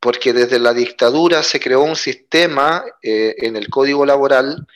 [0.01, 4.67] porque desde la dictadura se creó un sistema eh, en el código laboral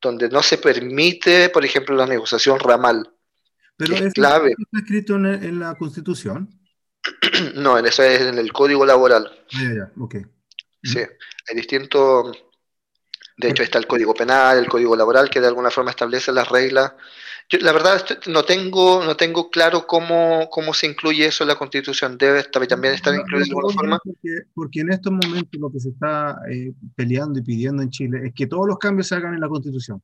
[0.00, 3.10] donde no se permite, por ejemplo, la negociación ramal.
[3.76, 4.54] Pero es clave.
[4.56, 6.48] ¿Está escrito en, la Constitución?
[7.56, 9.28] no, en eso es en el código laboral.
[9.54, 9.92] Ah, ya.
[10.84, 12.36] Sí, hay distintos
[13.38, 16.48] de hecho, está el Código Penal, el Código Laboral, que de alguna forma establece las
[16.48, 16.92] reglas.
[17.48, 21.54] Yo, la verdad, no tengo, no tengo claro cómo, cómo se incluye eso en la
[21.54, 22.18] Constitución.
[22.18, 24.00] Debe también estar incluido de alguna forma.
[24.54, 28.34] Porque, en estos momentos lo que se está eh, peleando y pidiendo en Chile es
[28.34, 30.02] que todos los cambios se hagan en la Constitución.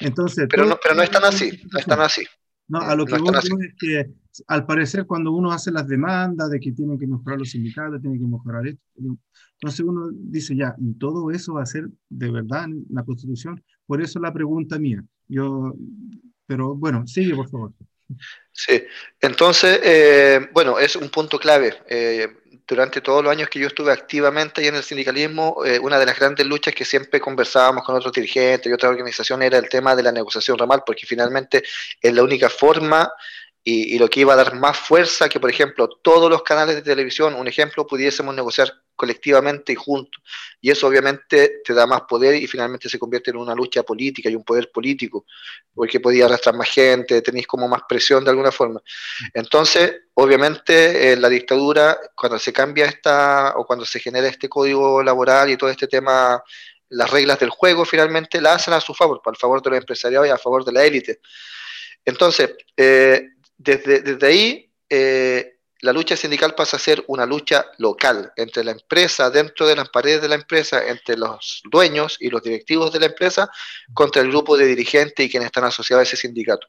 [0.00, 2.26] Entonces, pero, no, pero no están así, no están así.
[2.68, 4.10] No, a lo que no es que
[4.46, 8.18] al parecer cuando uno hace las demandas de que tienen que mejorar los sindicatos, tienen
[8.18, 12.64] que mejorar esto, entonces uno dice ya, ¿y todo eso va a ser de verdad
[12.64, 13.62] en la Constitución?
[13.86, 15.04] Por eso la pregunta mía.
[15.28, 15.74] Yo,
[16.46, 17.72] pero bueno, sigue por favor.
[18.52, 18.82] Sí,
[19.20, 21.74] entonces, eh, bueno, es un punto clave.
[21.88, 22.28] Eh,
[22.66, 26.06] durante todos los años que yo estuve activamente ahí en el sindicalismo, eh, una de
[26.06, 29.94] las grandes luchas que siempre conversábamos con otros dirigentes y otras organizaciones era el tema
[29.96, 31.62] de la negociación ramal, porque finalmente
[32.00, 33.12] es la única forma
[33.64, 36.82] y, lo que iba a dar más fuerza que, por ejemplo, todos los canales de
[36.82, 40.20] televisión, un ejemplo, pudiésemos negociar colectivamente y juntos.
[40.60, 44.28] Y eso obviamente te da más poder y finalmente se convierte en una lucha política
[44.28, 45.26] y un poder político,
[45.74, 48.80] porque podía arrastrar más gente, tenéis como más presión de alguna forma.
[49.32, 55.50] Entonces, obviamente, la dictadura, cuando se cambia esta, o cuando se genera este código laboral
[55.50, 56.42] y todo este tema
[56.92, 59.78] las reglas del juego finalmente la hacen a su favor, para el favor de los
[59.78, 61.20] empresarios y a favor de la élite.
[62.04, 63.31] Entonces, eh,
[63.62, 69.30] desde, ahí, eh, la lucha sindical pasa a ser una lucha local entre la empresa,
[69.30, 73.06] dentro de las paredes de la empresa, entre los dueños y los directivos de la
[73.06, 73.50] empresa,
[73.92, 76.66] contra el grupo de dirigentes y quienes están asociados a ese sindicato.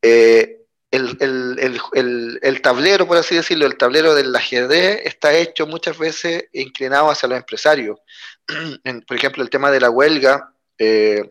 [0.00, 0.58] Eh,
[0.90, 7.28] el, tablero, por así decirlo, el tablero del ajedrez está hecho muchas veces inclinado hacia
[7.28, 7.98] los empresarios.
[9.06, 11.30] por ejemplo, el tema de la huelga, eh,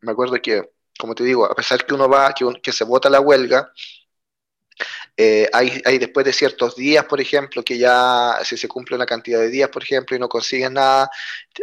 [0.00, 3.20] me acuerdo que como te digo, a pesar que uno va, que, se vota la
[3.20, 3.72] huelga,
[5.16, 9.06] eh, hay, hay, después de ciertos días, por ejemplo, que ya si se cumple una
[9.06, 11.08] cantidad de días, por ejemplo, y no consiguen nada,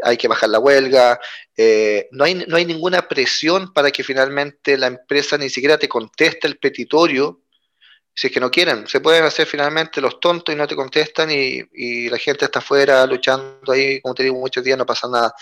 [0.03, 1.19] hay que bajar la huelga.
[1.57, 5.89] Eh, no, hay, no hay ninguna presión para que finalmente la empresa ni siquiera te
[5.89, 7.41] conteste el petitorio
[8.13, 8.87] si es que no quieren.
[8.87, 12.59] Se pueden hacer finalmente los tontos y no te contestan y, y la gente está
[12.59, 15.33] afuera luchando ahí, como te digo, muchos días no pasa nada.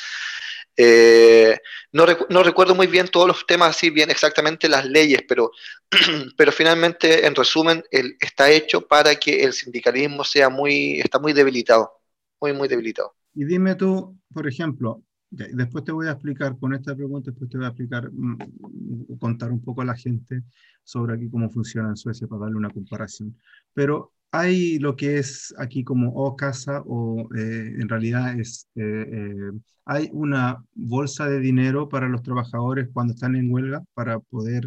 [0.82, 1.58] Eh,
[1.92, 5.52] no, no, recuerdo muy bien todos los temas, así bien exactamente las leyes, pero,
[6.38, 11.34] pero finalmente, en resumen, el, está hecho para que el sindicalismo sea muy, está muy
[11.34, 11.92] debilitado,
[12.39, 13.13] muy, muy debilitado.
[13.34, 17.58] Y dime tú, por ejemplo, después te voy a explicar con esta pregunta, después te
[17.58, 20.44] voy a explicar, mm, contar un poco a la gente
[20.82, 23.36] sobre aquí cómo funciona en Suecia para darle una comparación.
[23.74, 29.06] Pero hay lo que es aquí como o casa o eh, en realidad es, eh,
[29.12, 29.52] eh,
[29.86, 34.65] hay una bolsa de dinero para los trabajadores cuando están en huelga para poder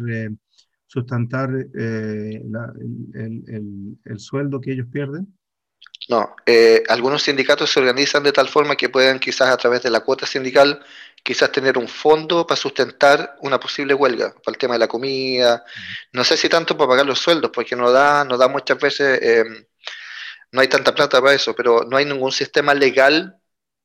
[0.85, 2.51] sustentar el,
[4.05, 5.33] el, sueldo que ellos pierden.
[6.09, 6.35] No,
[6.89, 10.25] algunos sindicatos se organizan de tal forma que puedan quizás a través de la cuota
[10.25, 10.83] sindical
[11.23, 15.63] quizás tener un fondo para sustentar una posible huelga, para el tema de la comida,
[16.11, 19.19] no sé si tanto para pagar los sueldos, porque no da, no da muchas veces,
[19.21, 19.65] em,
[20.51, 23.37] no hay tanta plata para eso, pero no hay ningún sistema legal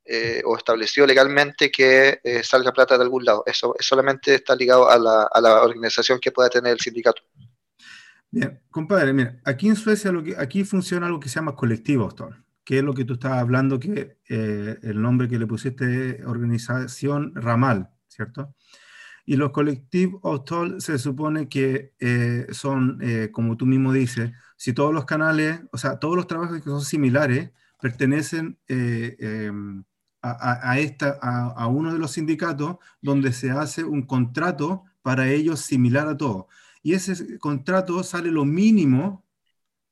[0.05, 3.45] eh, o establecido legalmente que eh, salga plata de algún lado.
[3.47, 7.23] Eso, solamente está ligado a la, a la, organización que pueda tener el sindicato.
[8.31, 12.05] Bien, compadre, mira, aquí en Suecia lo que, aquí funciona algo que se llama colectivo,
[12.05, 16.23] doctor que es lo que tú estabas hablando, que eh, el nombre que le pusiste
[16.27, 18.55] organización ramal, ¿cierto?
[19.25, 24.75] Y los colectivos Austol se supone que eh, son, eh, como tú mismo dices, si
[24.75, 29.83] todos los canales, o sea, todos los trabajos que son similares, pertenecen em,
[30.21, 35.61] a, a, esta, a, uno de los sindicatos donde se hace un contrato para ellos
[35.61, 36.45] similar a todos.
[36.83, 39.25] Y ese contrato sale lo mínimo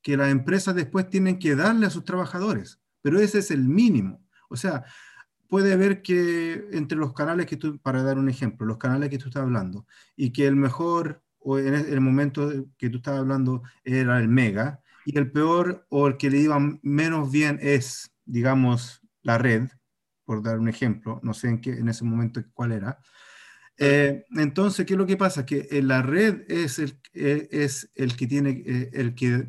[0.06, 4.24] que las empresas después tienen que darle a sus trabajadores, pero ese es el mínimo.
[4.48, 4.84] O sea,
[5.48, 9.18] puede ver que entre los canales que tú, para dar un ejemplo, los canales que
[9.18, 13.64] tú estás hablando, y que el mejor, o en el momento que tú estás hablando,
[13.82, 19.02] era el mega, y el peor o el que le iba menos bien es, digamos,
[19.22, 19.64] la red,
[20.24, 23.00] por dar un ejemplo, no sé en, qué, en ese momento cuál era.
[23.76, 25.44] Eh, entonces, ¿qué es lo que pasa?
[25.44, 29.48] Que la red es el, eh, es el que tiene, eh, el que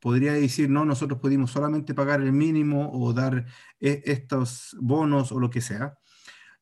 [0.00, 3.46] podría decir, no, nosotros pudimos solamente pagar el mínimo o dar
[3.80, 5.98] estos bonos o lo que sea.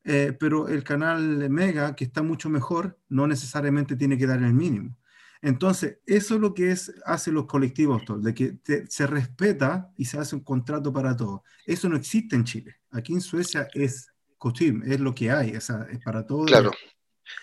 [0.03, 4.97] pero el canal Mega, que está mucho mejor, no necesariamente tiene que dar el mínimo.
[5.41, 10.17] Entonces, eso es lo que es, hace los colectivos, de que se respeta y se
[10.17, 11.41] hace un contrato para todos.
[11.65, 12.77] Eso no existe en Chile.
[12.91, 15.71] Aquí en Suecia es costumbre, es lo que hay, es
[16.03, 16.47] para todos.
[16.47, 16.71] Claro.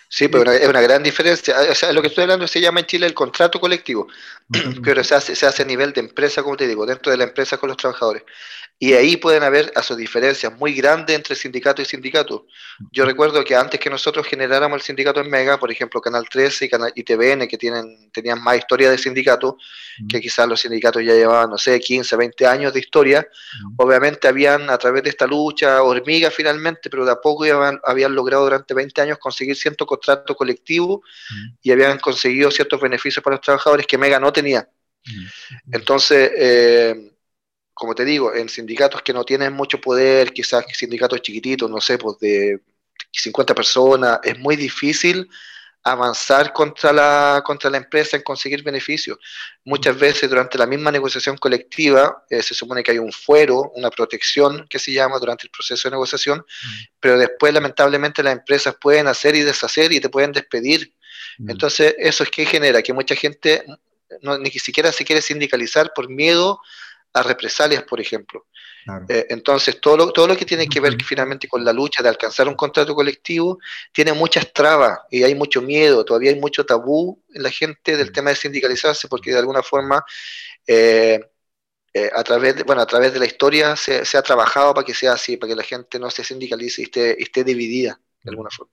[0.07, 1.73] Sí, pero es una gran diferencia.
[1.73, 4.07] Sea, lo que estoy hablando se llama en Chile el contrato colectivo,
[4.83, 7.25] pero se hace, se hace a nivel de empresa, como te digo, dentro de la
[7.25, 8.23] empresa con los trabajadores.
[8.77, 12.45] Y ahí pueden haber a sus diferencias muy grandes entre sindicato y sindicato.
[12.91, 16.65] Yo recuerdo que antes que nosotros generáramos el sindicato en Mega, por ejemplo, Canal 13
[16.65, 19.57] y, Canal, y TVN, que tienen, tenían más historia de sindicato,
[20.09, 23.25] que quizás los sindicatos ya llevaban, no sé, 15, 20 años de historia,
[23.77, 28.13] obviamente habían a través de esta lucha, hormigas finalmente, pero de a poco habían, habían
[28.13, 31.01] logrado durante 20 años conseguir cierto contrato colectivo
[31.61, 34.67] y habían conseguido ciertos beneficios para los trabajadores que Mega no tenía.
[35.71, 37.14] Entonces, eh,
[37.75, 41.97] como te digo, en sindicatos que no tienen mucho poder, quizás sindicatos chiquititos, no sé,
[41.97, 42.61] pues de
[43.11, 45.29] 50 personas, es muy difícil
[45.83, 49.19] avanzar contra la, contra la empresa en conseguir beneficios.
[49.65, 53.91] Muchas veces durante la misma negociación colectiva eh, se supone que hay un fuero, una
[53.91, 56.43] protección que se llama durante el proceso de negociación,
[56.99, 60.93] pero después lamentablemente las empresas pueden hacer y deshacer y te pueden despedir.
[61.45, 63.65] Entonces eso es que genera que mucha gente
[64.21, 66.61] no, ni siquiera se quiere sindicalizar por miedo
[67.15, 68.45] a represalias, por ejemplo.
[69.09, 72.09] Eh, entonces, todo lo, todo lo que tiene que ver finalmente con la lucha de
[72.09, 73.57] alcanzar un contrato colectivo
[73.91, 78.11] tiene muchas trabas y hay mucho miedo, todavía hay mucho tabú en la gente del
[78.11, 80.05] tema de sindicalizarse porque de alguna forma
[80.67, 81.19] eh,
[81.93, 84.93] eh, a, través de, bueno, a través de la historia se, ha trabajado para que
[84.93, 88.49] sea así, para que la gente no se sindicalice y esté, esté dividida de alguna
[88.51, 88.71] forma.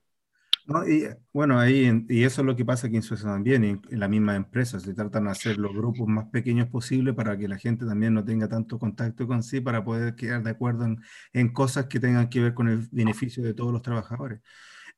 [0.87, 4.07] Y bueno, ahí, y eso es lo que pasa aquí en Suecia también, en, la
[4.07, 7.85] misma empresa, se tratan de hacer los grupos más pequeños posible para que la gente
[7.85, 10.87] también no tenga tanto contacto con sí, para poder quedar de acuerdo
[11.33, 14.41] en, cosas que tengan que ver con el beneficio de todos los trabajadores.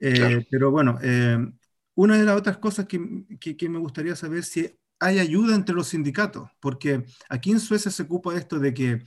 [0.00, 1.38] Eh, pero bueno, eh,
[1.94, 5.88] una de las otras cosas que, que, me gustaría saber si hay ayuda entre los
[5.88, 9.02] sindicatos, porque aquí en Suecia se ocupa esto de que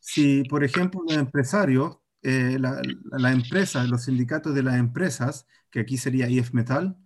[0.00, 5.80] si, por ejemplo, los empresarios, eh, la, la empresa, los sindicatos de las empresas, que
[5.80, 6.96] aquí sería IF Metal,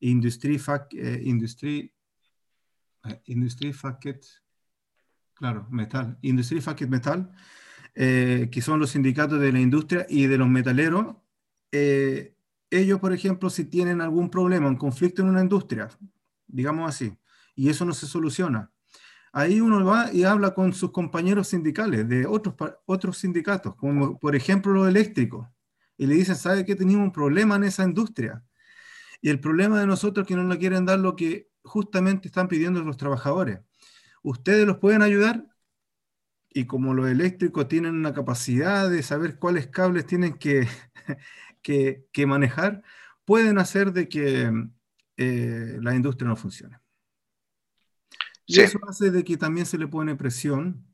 [0.00, 0.60] Industry,
[0.92, 1.92] eh, Industry,
[3.04, 4.20] eh,
[5.34, 7.30] claro, Metal, Industry Fact Metal,
[7.94, 11.16] eh, que son los sindicatos de la industria y de los metaleros,
[12.70, 15.88] ellos, por ejemplo, si tienen algún problema, un conflicto en una industria,
[16.46, 17.16] digamos así,
[17.54, 18.70] y eso no se soluciona,
[19.32, 22.54] ahí uno va y habla con sus compañeros sindicales de otros,
[22.84, 25.46] otros sindicatos, como por ejemplo los eléctricos
[26.02, 28.42] y le dicen, ¿sabe que tenemos un problema en esa industria?
[29.20, 32.48] Y el problema de nosotros es que no le quieren dar lo que justamente están
[32.48, 33.60] pidiendo los trabajadores.
[34.24, 35.46] Ustedes los pueden ayudar
[36.48, 40.66] y como los eléctricos tienen una capacidad de saber cuáles cables tienen que,
[41.62, 42.82] que, manejar,
[43.24, 44.50] pueden hacer de que
[45.18, 46.80] eh, la industria no funcione.
[48.44, 50.84] Y eso hace de que también se le pone presión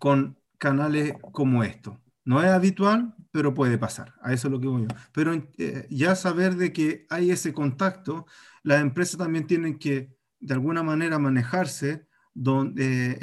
[0.00, 2.00] con canales como esto.
[2.24, 4.14] No es habitual, pero puede pasar.
[4.22, 4.88] A eso es lo que voy yo.
[5.12, 8.26] Pero eh, ya saber de que hay ese contacto,
[8.62, 13.18] las empresas también tienen que de alguna manera manejarse donde,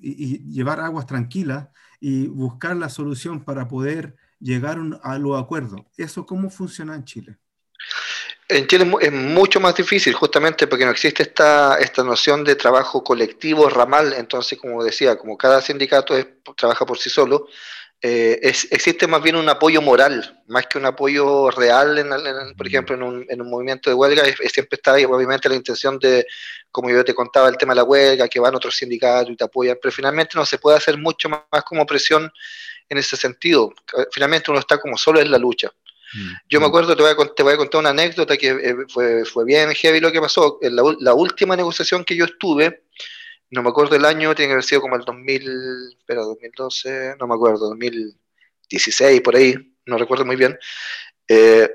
[0.00, 1.68] y, llevar aguas tranquilas
[2.00, 5.80] y buscar la solución para poder llegar a los acuerdos.
[5.96, 7.38] ¿Eso cómo funciona en Chile?
[8.48, 13.04] En Chile es mucho más difícil, justamente porque no existe esta, esta noción de trabajo
[13.04, 14.14] colectivo, ramal.
[14.14, 16.14] Entonces, como decía, como cada sindicato
[16.56, 17.48] trabaja por sí solo,
[18.00, 22.08] eh, existe más bien un apoyo moral, más que un apoyo real, en,
[22.56, 26.24] por ejemplo, en un, en un, movimiento de huelga, siempre está obviamente, la intención de,
[26.70, 29.44] como yo te contaba, el tema de la huelga, que van otros sindicatos y te
[29.44, 32.30] apoyan, pero finalmente no se puede hacer mucho más, como presión
[32.88, 33.72] en ese sentido.
[34.12, 35.72] Finalmente uno está como solo en la lucha.
[36.14, 36.32] Mm.
[36.48, 39.24] Yo me acuerdo, te voy, a, te voy a contar una anécdota que eh, fue,
[39.24, 40.58] fue, bien heavy lo que pasó.
[40.62, 42.84] En la, última negociación que yo estuve,
[43.50, 47.26] no me acuerdo el año, tiene que haber sido como el 2000, pero 2012, no
[47.26, 49.54] me acuerdo, 2016, por ahí,
[49.86, 50.58] no recuerdo muy bien.
[51.28, 51.70] Eh,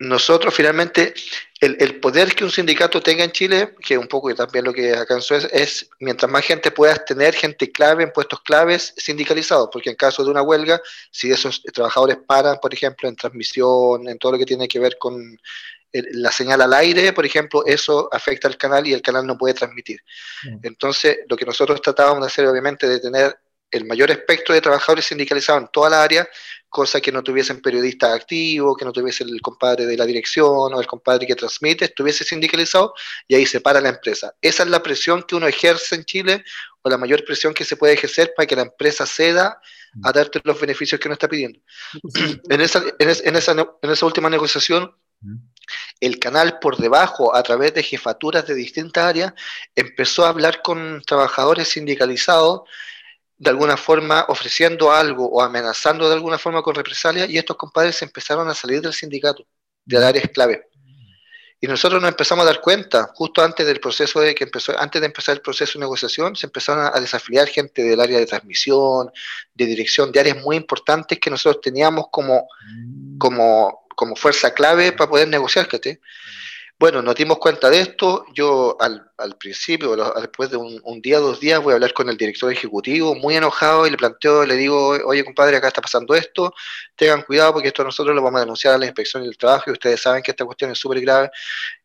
[0.00, 1.12] nosotros finalmente
[1.60, 5.34] el, poder que un sindicato tenga en Chile, que un poco también lo que alcanzó
[5.34, 9.96] es, es, mientras más gente puedas tener, gente clave en puestos claves sindicalizados, porque en
[9.96, 14.38] caso de una huelga, si esos trabajadores paran, por ejemplo, en transmisión, en todo lo
[14.38, 15.36] que tiene que ver con
[15.92, 19.54] la señal al aire, por ejemplo, eso afecta al canal y el canal no puede
[19.54, 20.00] transmitir.
[20.62, 23.38] Entonces, lo que nosotros tratábamos de hacer, obviamente, de tener
[23.70, 26.28] el mayor espectro de trabajadores sindicalizados en toda la área,
[26.68, 30.80] cosa que no tuviesen periodistas activos, que no tuviese el compadre de la dirección o
[30.80, 32.94] el compadre que transmite, estuviese sindicalizado
[33.26, 34.34] y ahí se para la empresa.
[34.40, 36.44] Esa es la presión que uno ejerce en Chile
[36.82, 39.60] o la mayor presión que se puede ejercer para que la empresa ceda
[40.02, 41.60] a darte los beneficios que uno está pidiendo.
[42.50, 44.94] En esa, en esa, en esa última negociación,
[46.00, 49.32] el canal por debajo, a través de jefaturas de distintas áreas,
[49.74, 52.62] empezó a hablar con trabajadores sindicalizados
[53.38, 58.02] de alguna forma ofreciendo algo o amenazando de alguna forma con represalia y estos compadres
[58.02, 59.46] empezaron a salir del sindicato,
[59.84, 60.68] de áreas clave.
[61.60, 65.00] Y nosotros nos empezamos a dar cuenta, justo antes del proceso de que empezó, antes
[65.00, 69.10] de empezar el proceso de negociación, se empezaron a desafiliar gente del área de transmisión,
[69.54, 72.46] de dirección, de áreas muy importantes que nosotros teníamos como,
[73.18, 75.98] como, como fuerza clave para poder negociar, ¿sí?
[76.78, 78.24] Bueno, nos dimos cuenta de esto.
[78.32, 82.08] Yo al, al principio, después de un, un, día, dos días, voy a hablar con
[82.08, 86.14] el director ejecutivo, muy enojado, y le planteo, le digo, oye compadre, acá está pasando
[86.14, 86.54] esto,
[86.94, 89.72] tengan cuidado porque esto nosotros lo vamos a denunciar a la inspección del trabajo y
[89.72, 91.30] ustedes saben que esta cuestión es súper grave.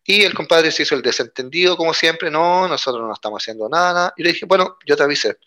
[0.05, 4.13] Y el compadre se hizo el desentendido, como siempre, no, nosotros no estamos haciendo nada.
[4.17, 5.37] Y le dije, bueno, yo te avisé.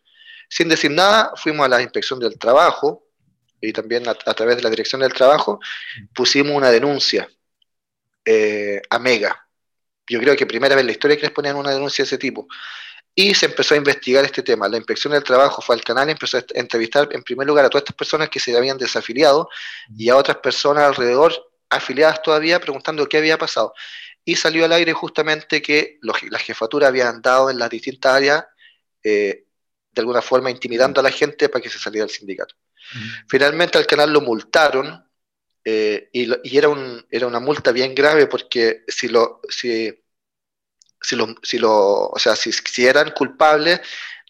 [0.49, 3.06] Sin decir nada, fuimos a la inspección del trabajo
[3.61, 5.61] y también a, través de la dirección del trabajo
[6.15, 7.29] pusimos una denuncia
[8.25, 9.47] eh, a Mega.
[10.09, 12.19] Yo creo que primera vez en la historia que les ponían una denuncia de ese
[12.19, 12.47] tipo.
[13.15, 14.69] Y se empezó a investigar este tema.
[14.69, 17.71] La inspección del trabajo fue al canal y empezó a entrevistar en primer lugar a
[17.71, 19.49] todas estas personas que se habían desafiliado
[19.97, 21.33] y a otras personas alrededor
[21.71, 23.73] afiliadas todavía preguntando qué había pasado.
[24.25, 28.45] Y salió al aire justamente que la jefatura habían dado en las distintas áreas,
[29.03, 29.45] eh,
[29.93, 32.55] de alguna forma intimidando a la gente para que se saliera del sindicato.
[33.29, 35.05] Finalmente al canal lo multaron
[35.65, 39.93] eh, y, era, un, era una multa bien grave porque si lo, si,
[41.01, 43.81] si lo, si lo, o sea, si, si eran culpables,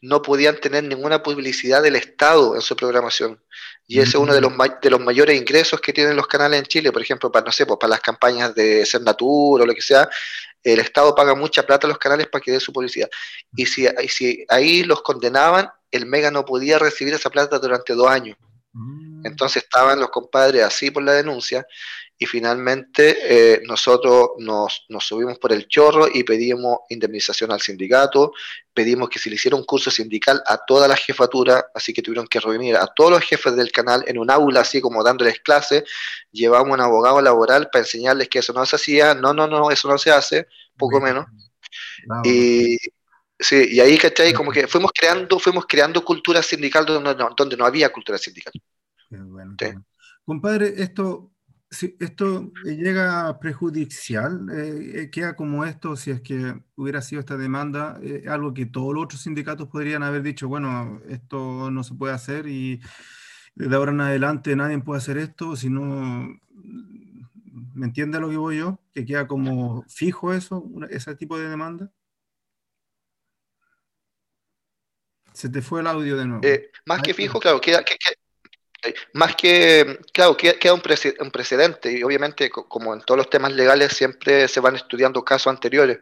[0.03, 3.43] no podían tener ninguna publicidad del Estado en su programación.
[3.87, 4.53] Y ese es uno de los,
[4.83, 7.67] de los mayores ingresos que tienen los canales en Chile, por ejemplo, para, no sé,
[7.67, 10.09] pues, para las campañas de Ser o lo que sea,
[10.73, 13.09] el Estado paga mucha plata a los canales para que den su publicidad.
[13.55, 17.95] Y si, y si ahí los condenaban, el Mega no podía recibir esa plata durante
[17.95, 18.37] dos años.
[18.73, 19.27] Mm.
[19.27, 21.67] Entonces estaban los compadres así por la denuncia
[22.19, 28.33] y finalmente eh, nosotros nos, subimos por el chorro y pedimos indemnización al sindicato,
[28.73, 32.27] pedimos que se le hiciera un curso sindical a toda la jefatura, así que tuvieron
[32.27, 35.85] que reunir a todos los jefes del canal en un aula, así como dándoles clases,
[36.33, 39.89] llevamos un abogado laboral para enseñarles que eso no se hacía, no, no, no, eso
[39.89, 40.47] no se hace,
[40.77, 41.27] poco menos.
[42.25, 42.79] Y,
[43.39, 44.33] Sí, y ahí, ¿cachai?
[44.33, 48.53] Como que fuimos creando, fuimos creando cultura sindical donde no, donde no había cultura sindical.
[50.25, 51.33] Compadre, esto,
[51.71, 57.37] si esto llega prejudicial, eh, eh, queda como esto, si es que hubiera sido esta
[57.37, 61.95] demanda, eh, algo que todos los otros sindicatos podrían haber dicho, bueno, esto no se
[61.95, 62.81] puede hacer y
[63.57, 66.39] de ahora en adelante nadie puede hacer esto, si no,
[67.75, 68.81] ¿me entiende lo que voy yo?
[68.95, 71.91] Que queda como fijo eso, ese tipo de demanda.
[75.33, 76.47] Se te fue el audio de nuevo.
[76.47, 78.17] Eh, más que fijo, claro, queda, eh,
[79.15, 84.49] más que, claro, queda, un, precedente y obviamente como en todos los temas legales siempre
[84.49, 85.99] se van estudiando casos anteriores.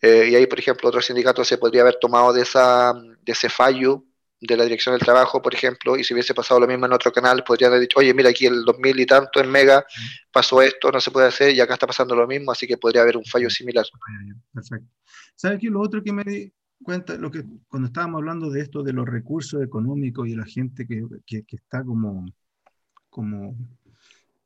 [0.00, 3.48] Eh, y ahí, por ejemplo, otro sindicato se podría haber tomado de, esa, de ese
[3.48, 4.04] fallo
[4.40, 7.10] de la dirección del trabajo, por ejemplo, y si hubiese pasado lo mismo en otro
[7.10, 9.86] canal, podrían haber dicho, oye, mira, aquí el 2000 y tanto en Mega
[10.30, 13.02] pasó esto, no se puede hacer, y acá está pasando lo mismo, así que podría
[13.02, 13.86] haber un fallo similar.
[15.34, 15.68] ¿Sabes qué?
[15.68, 16.52] Lo otro que me,
[16.82, 20.86] cuenta lo que cuando estábamos hablando de esto de los recursos económicos y la gente
[20.86, 22.26] que, que, está como,
[23.08, 23.56] como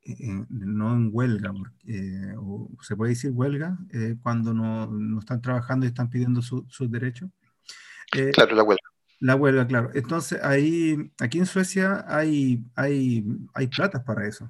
[0.03, 1.53] eh, no en huelga,
[1.85, 6.41] eh, o se puede decir huelga, eh, cuando no, no, están trabajando y están pidiendo
[6.41, 7.29] sus derechos.
[8.33, 8.89] claro, la huelga.
[9.21, 9.91] La huelga, claro.
[9.93, 14.49] Entonces, ahí, aquí en Suecia hay, hay, hay platas para eso.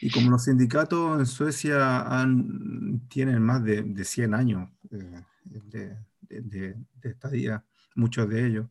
[0.00, 4.68] Y como los sindicatos en Suecia han, tienen más de, de 100 años
[5.44, 5.96] de,
[6.40, 7.64] de, estadía,
[7.94, 8.66] muchos de ellos,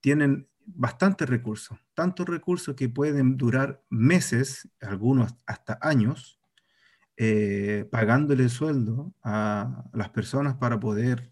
[0.00, 6.38] tienen bastantes recursos, tantos recursos que pueden durar meses, algunos hasta años,
[7.16, 11.30] eh, pagándole sueldo a las personas para poder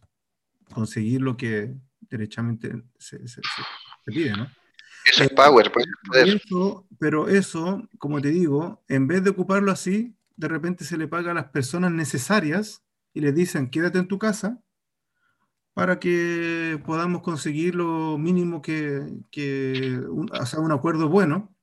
[0.72, 3.18] conseguir lo que derechamente se,
[4.06, 4.48] pide, ¿no?
[5.04, 5.86] Eso es power, pues,
[6.98, 11.30] pero eso, como te digo, en vez de ocuparlo así, de repente se le paga
[11.30, 12.82] a las personas necesarias
[13.14, 14.62] y les dicen, quédate en tu casa
[15.80, 19.00] para que podamos conseguir lo mínimo que,
[19.30, 19.98] que
[20.30, 21.56] o sea, un acuerdo bueno,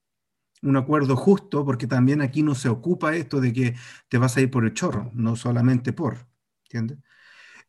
[0.64, 3.76] un acuerdo justo, porque también aquí no se ocupa esto de que
[4.10, 6.28] te vas a ir por el chorro, no solamente por,
[6.64, 6.98] ¿entiendes?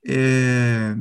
[0.02, 0.96] Eh,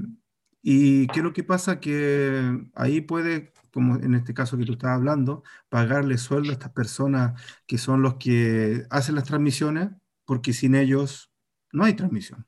[0.61, 4.73] y qué es lo que pasa que ahí puede, como en este caso que tú
[4.73, 9.91] estabas hablando, pagarle sueldo a estas personas que son los que hacen las transmisiones,
[10.25, 11.31] porque sin ellos
[11.71, 12.45] no hay transmisión.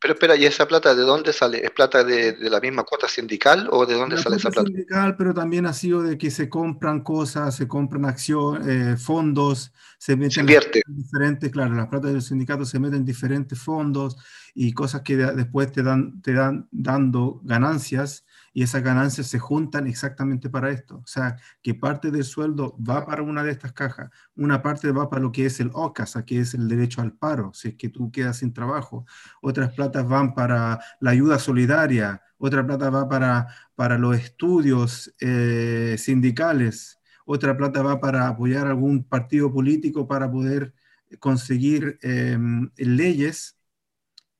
[0.00, 1.64] Pero espera, ¿y esa plata de dónde sale?
[1.64, 4.66] ¿Es plata de, la misma cuota sindical o de dónde sale esa plata?
[4.66, 9.72] sindical, pero también ha sido de que se compran cosas, se compran acciones, eh, fondos,
[9.98, 10.82] se meten invierte.
[10.86, 14.16] En diferentes, claro, las plata del sindicato se meten en diferentes fondos
[14.54, 18.25] y cosas que después te dan, te dan dando ganancias
[18.56, 20.96] y esas ganancias se juntan exactamente para esto.
[21.04, 25.10] O sea, que parte del sueldo va para una de estas cajas, una parte va
[25.10, 27.90] para lo que es el OCASA, que es el derecho al paro, si es que
[27.90, 29.04] tú quedas sin trabajo.
[29.42, 35.96] Otras platas van para la ayuda solidaria, otra plata va para, para los estudios eh,
[35.98, 40.72] sindicales, otra plata va para apoyar algún partido político para poder
[41.18, 43.58] conseguir em, leyes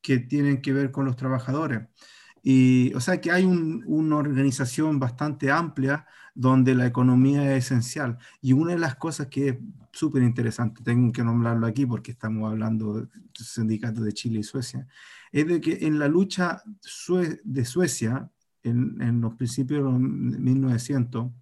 [0.00, 1.82] que tienen que ver con los trabajadores.
[2.94, 8.18] O sea que hay una organización bastante amplia donde la economía es esencial.
[8.40, 9.56] Y una de las cosas que es
[9.90, 14.86] súper interesante, tengo que nombrarlo aquí porque estamos hablando de sindicatos de Chile y Suecia,
[15.32, 16.62] es de que en la lucha
[17.42, 18.30] de Suecia,
[18.62, 21.32] en, los principios de 1900,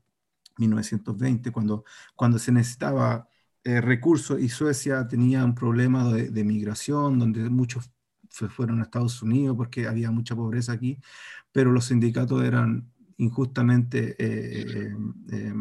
[0.56, 1.84] 1920, cuando,
[2.14, 3.28] cuando se necesitaba
[3.64, 7.90] eh, recursos y Suecia tenía un problema de migración, donde muchos
[8.34, 10.98] se fueron a Estados Unidos porque había mucha pobreza aquí,
[11.52, 14.92] pero los sindicatos eran injustamente eh,
[15.30, 15.54] eh,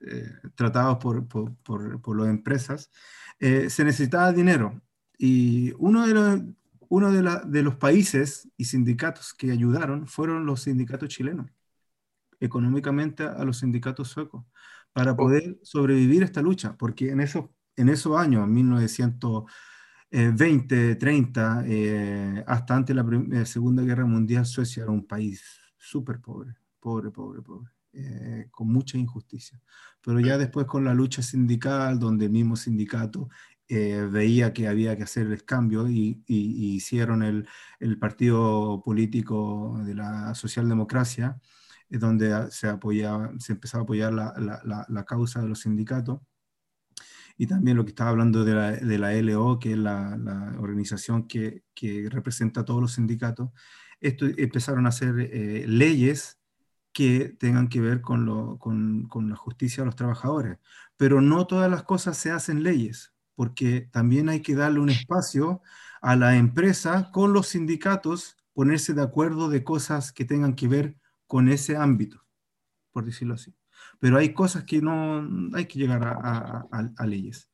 [0.00, 1.54] eh, tratados por, por,
[2.00, 2.90] por, las empresas,
[3.38, 4.80] se necesitaba dinero.
[5.16, 6.40] Y uno de los,
[6.88, 11.46] uno de, la, de los países y sindicatos que ayudaron fueron los sindicatos chilenos,
[12.40, 14.44] económicamente a los sindicatos suecos,
[14.92, 17.44] para poder sobrevivir a esta lucha, porque en esos,
[17.76, 19.44] en esos años, 1900
[20.12, 25.42] 20, 30, eh, hasta antes de la eh, Segunda Guerra Mundial, Suecia era un país
[25.78, 29.58] súper pobre, pobre, pobre, pobre, eh, con mucha injusticia.
[30.02, 33.28] Pero ya después con la lucha sindical, donde el mismo sindicato
[33.68, 37.48] veía que había que hacer el cambio y, hicieron el,
[37.80, 41.40] el, partido político de la socialdemocracia,
[41.88, 46.20] donde se, apoyaba, se empezaba a apoyar la, la, la causa de los sindicatos
[47.36, 50.56] y también lo que estaba hablando de la, de la LO, que es la, la
[50.60, 53.50] organización que, que, representa a todos los sindicatos,
[54.00, 56.40] esto empezaron a hacer eh, leyes
[56.92, 60.58] que tengan que ver con, lo, con, con, la justicia a los trabajadores.
[60.96, 65.62] Pero no todas las cosas se hacen leyes, porque también hay que darle un espacio
[66.02, 70.96] a la empresa con los sindicatos, ponerse de acuerdo de cosas que tengan que ver
[71.26, 72.24] con ese ámbito,
[72.92, 73.54] por decirlo así
[74.02, 75.24] pero hay cosas que no
[75.54, 77.48] hay que llegar a, leyes.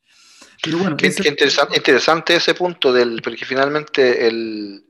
[0.62, 4.86] Pero bueno, Qué, interesante, ese punto, del, porque finalmente el,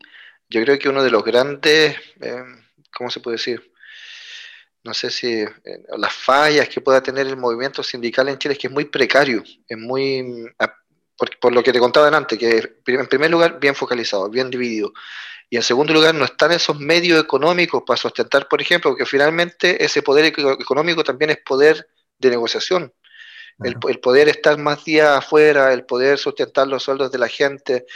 [0.49, 2.45] yo creo que uno de los grandes, eh,
[2.97, 3.73] ¿cómo se puede decir?
[4.85, 5.51] No sé si eh,
[5.97, 9.43] las fallas que pueda tener el movimiento sindical en Chile es que es muy precario,
[9.67, 10.47] es muy,
[11.17, 14.93] por, por lo que te contaba antes, que en primer lugar bien focalizado, bien dividido.
[15.51, 19.83] Y en segundo lugar, no están esos medios económicos para sustentar, por ejemplo, porque finalmente
[19.83, 21.89] ese poder económico también es poder
[22.19, 22.93] de negociación.
[23.65, 27.87] El, poder estar más días afuera, el poder sustentar los sueldos de la gente,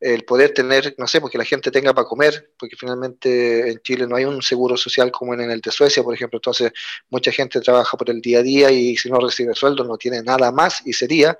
[0.00, 4.08] el poder tener, no sé, porque la gente tenga para comer, porque finalmente en Chile
[4.08, 6.72] no hay un seguro social como en el de Suecia, por ejemplo, entonces
[7.08, 10.22] mucha gente trabaja por el día a día y si no recibe sueldo no tiene
[10.24, 11.38] nada más y sería.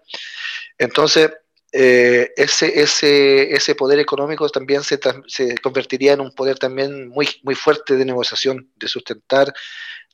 [0.79, 1.33] Entonces,
[1.75, 7.29] eh, ese, ese, ese poder económico también se, se, convertiría en un poder también muy,
[7.43, 9.53] muy fuerte de negociación, de sustentar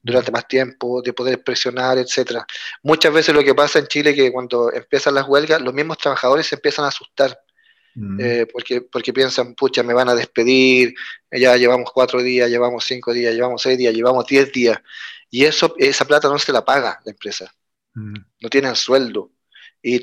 [0.00, 2.46] durante más tiempo, de poder presionar, etcétera.
[2.84, 5.98] Muchas veces lo que pasa en Chile es que cuando empiezan las huelgas, los mismos
[5.98, 7.36] trabajadores se empiezan a asustar.
[7.96, 8.20] Mm.
[8.20, 10.94] Eh, porque, porque piensan, pucha, me van a despedir,
[11.32, 14.78] ya llevamos cuatro días, llevamos cinco días, llevamos seis días, llevamos diez días,
[15.30, 17.52] y eso, esa plata no se la paga la empresa,
[17.94, 18.14] mm.
[18.40, 19.32] no tienen sueldo,
[19.80, 20.00] y,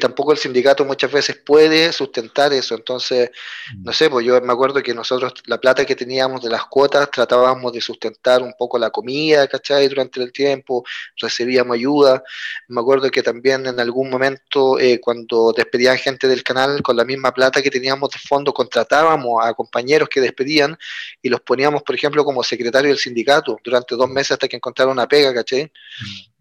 [0.00, 2.74] tampoco el sindicato muchas veces puede sustentar eso.
[2.74, 3.30] Entonces,
[3.74, 3.84] mm.
[3.84, 7.10] no sé, pues yo me acuerdo que nosotros la plata que teníamos de las cuotas
[7.10, 9.86] tratábamos de sustentar un poco la comida, ¿cachai?
[9.88, 10.84] Durante el tiempo,
[11.16, 12.22] recibíamos ayuda.
[12.68, 17.04] Me acuerdo que también en algún momento, eh, cuando despedían gente del canal, con la
[17.04, 20.78] misma plata que teníamos de fondo, contratábamos a compañeros que despedían
[21.20, 24.92] y los poníamos, por ejemplo, como secretario del sindicato durante dos meses hasta que encontraron
[24.92, 25.64] una pega, ¿cachai?
[25.64, 26.37] Mm.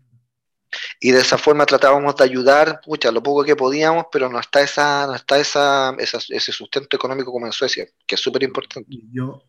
[1.00, 4.62] Y de esa forma tratábamos de ayudar, pucha, lo poco que podíamos, pero no está
[4.62, 8.88] esa, no está esa, ese sustento económico como en Suecia, que es súper importante.
[9.12, 9.44] Yo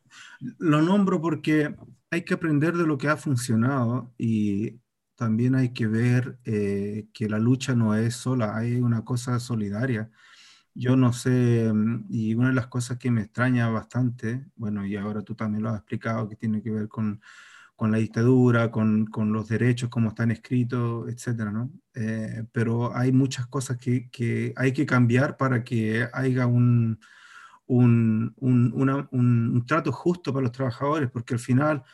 [0.59, 1.75] lo nombro porque
[2.11, 4.79] hay que aprender de lo que ha funcionado y
[5.19, 10.11] también hay que ver eh, que la lucha no es sola, hay una cosa solidaria.
[10.75, 14.97] Yo no sé, mm, y una de las cosas que me extraña bastante, bueno, y
[14.97, 17.21] ahora tú también lo has explicado, que tiene que ver con,
[17.79, 21.70] con la dictadura, con, con, los derechos como están escritos, etcétera, ¿no?
[21.95, 26.99] Eh, pero hay muchas cosas que, que, hay que cambiar para que haya un,
[27.68, 31.85] un, un, un, trato justo para los trabajadores, porque al final,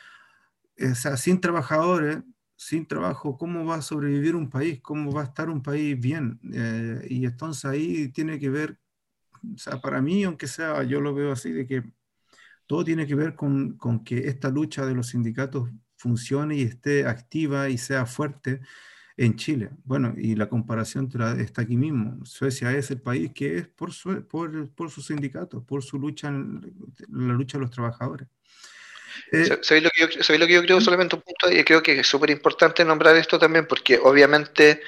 [0.81, 2.23] o sea, sin trabajadores
[2.55, 4.81] sin trabajo, ¿cómo va a sobrevivir un país?
[4.81, 6.39] ¿Cómo va a estar un país bien?
[6.51, 8.79] Eh, y entonces ahí tiene que ver,
[9.83, 11.83] para mí, aunque sea, yo lo veo así, de que
[12.67, 17.05] todo tiene que ver con, con que esta lucha de los sindicatos funcione y esté
[17.05, 18.61] activa y sea fuerte
[19.17, 19.69] en Chile.
[19.83, 21.09] Bueno, y la comparación
[21.39, 22.25] está aquí mismo.
[22.25, 26.29] Suecia es el país que es por, su, por, por sus sindicatos, por su lucha,
[26.31, 28.27] la lucha de los trabajadores.
[29.31, 30.81] Eh, ¿Sabéis lo, que yo, lo que yo creo?
[30.81, 34.81] Solamente un punto, y creo que es súper importante nombrar esto también, porque obviamente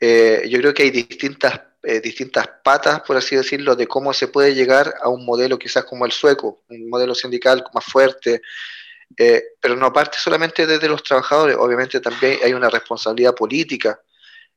[0.00, 4.28] eh, yo creo que hay distintas, eh, distintas patas, por así decirlo, de cómo se
[4.28, 8.42] puede llegar a un modelo quizás como el sueco, un modelo sindical más fuerte,
[9.60, 13.98] pero no parte solamente desde los trabajadores, obviamente también hay una responsabilidad política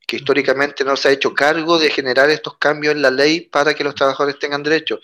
[0.06, 3.74] que históricamente no se ha hecho cargo de generar estos cambios en la ley para
[3.74, 5.00] que los trabajadores tengan derechos.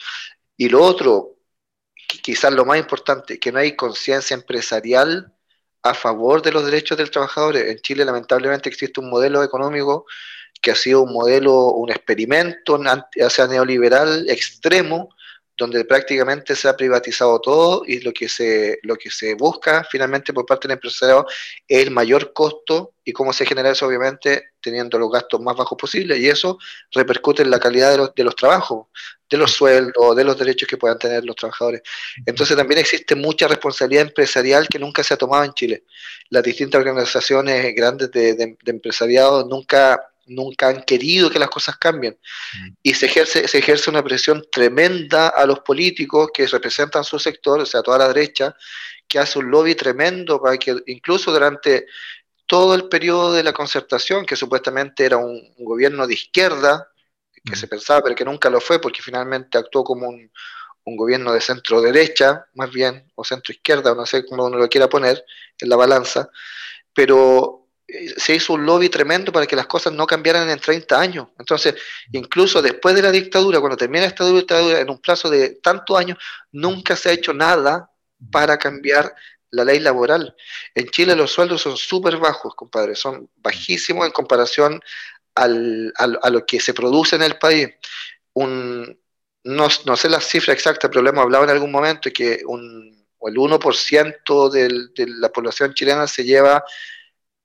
[0.57, 1.37] Y lo otro,
[2.23, 5.33] quizás lo más importante, que no hay conciencia empresarial
[5.91, 7.57] a favor de los derechos del trabajador.
[7.57, 10.07] En Chile lamentablemente existe un modelo económico
[10.61, 15.11] que ha sido un modelo, un experimento neoliberal extremo,
[15.59, 20.33] donde prácticamente se ha privatizado todo y lo que se, lo que se busca finalmente
[20.33, 21.27] por parte del empresario
[21.67, 25.77] es el mayor costo y cómo se genera eso, obviamente, teniendo los gastos más bajos
[25.77, 26.59] posibles, y eso
[26.93, 28.87] repercute en la calidad de los, de los trabajos,
[29.29, 31.83] de los sueldos, de los derechos que puedan tener los trabajadores.
[32.25, 35.85] Entonces también existe mucha responsabilidad empresarial que nunca se ha tomado en Chile.
[36.29, 42.19] Las distintas organizaciones grandes de, de empresariado nunca nunca han querido que las cosas cambien.
[42.55, 42.69] Mm.
[42.83, 47.61] Y se ejerce, se ejerce una presión tremenda a los políticos que representan su sector,
[47.61, 48.55] o sea, toda la derecha,
[49.07, 51.87] que hace un lobby tremendo para que incluso durante
[52.47, 56.89] todo el periodo de la concertación, que supuestamente era un, gobierno de izquierda,
[57.45, 57.57] que mm.
[57.57, 60.31] se pensaba, pero que nunca lo fue, porque finalmente actuó como un,
[60.89, 64.69] un gobierno de centro derecha, más bien, o centro izquierda, no sé cómo uno lo
[64.69, 65.25] quiera poner
[65.59, 66.31] en la balanza,
[66.95, 67.58] pero
[68.17, 71.29] se hizo un lobby tremendo para que las cosas no cambiaran en 30 años.
[71.39, 71.75] Entonces,
[72.13, 76.19] incluso después de la dictadura, cuando termina esta dictadura, en un plazo de tantos años,
[76.53, 77.91] nunca se ha hecho nada
[78.31, 79.15] para cambiar
[79.51, 80.37] la ley laboral.
[80.75, 84.81] En Chile los sueldos son súper bajos, compadre, son bajísimos en comparación
[85.35, 87.71] al, a lo que se produce en el país.
[88.35, 89.01] Un,
[89.45, 93.07] no, no, sé la cifra exacta, pero lo hemos hablado en algún momento, que un,
[93.23, 96.63] el 1% de la población chilena se lleva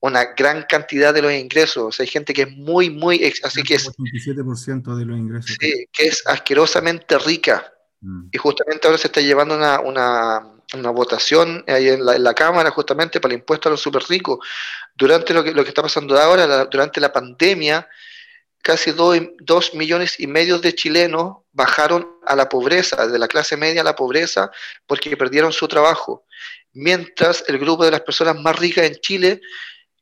[0.04, 1.84] una gran cantidad de los ingresos.
[1.84, 3.88] O sea, hay gente que es muy, muy, así que es...
[3.88, 5.56] 27% de los ingresos.
[5.58, 7.74] Sí, que es asquerosamente rica.
[8.02, 8.28] Mm.
[8.34, 10.42] Y justamente ahora se está llevando una, una,
[10.74, 14.04] una votación ahí en la, en la, Cámara justamente para el impuesto a los super
[14.10, 14.46] ricos.
[14.94, 17.88] Durante lo que, lo que está pasando ahora, durante la pandemia,
[18.62, 23.80] casi dos millones y medio de chilenos bajaron a la pobreza, de la clase media
[23.80, 24.52] a la pobreza,
[24.86, 26.26] porque perdieron su trabajo.
[26.74, 29.42] Mientras el grupo de las personas más ricas en Chile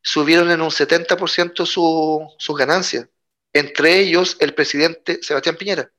[0.01, 3.07] subieron en un 70% su, sus ganancias,
[3.53, 5.91] entre ellos el presidente Sebastián Piñera.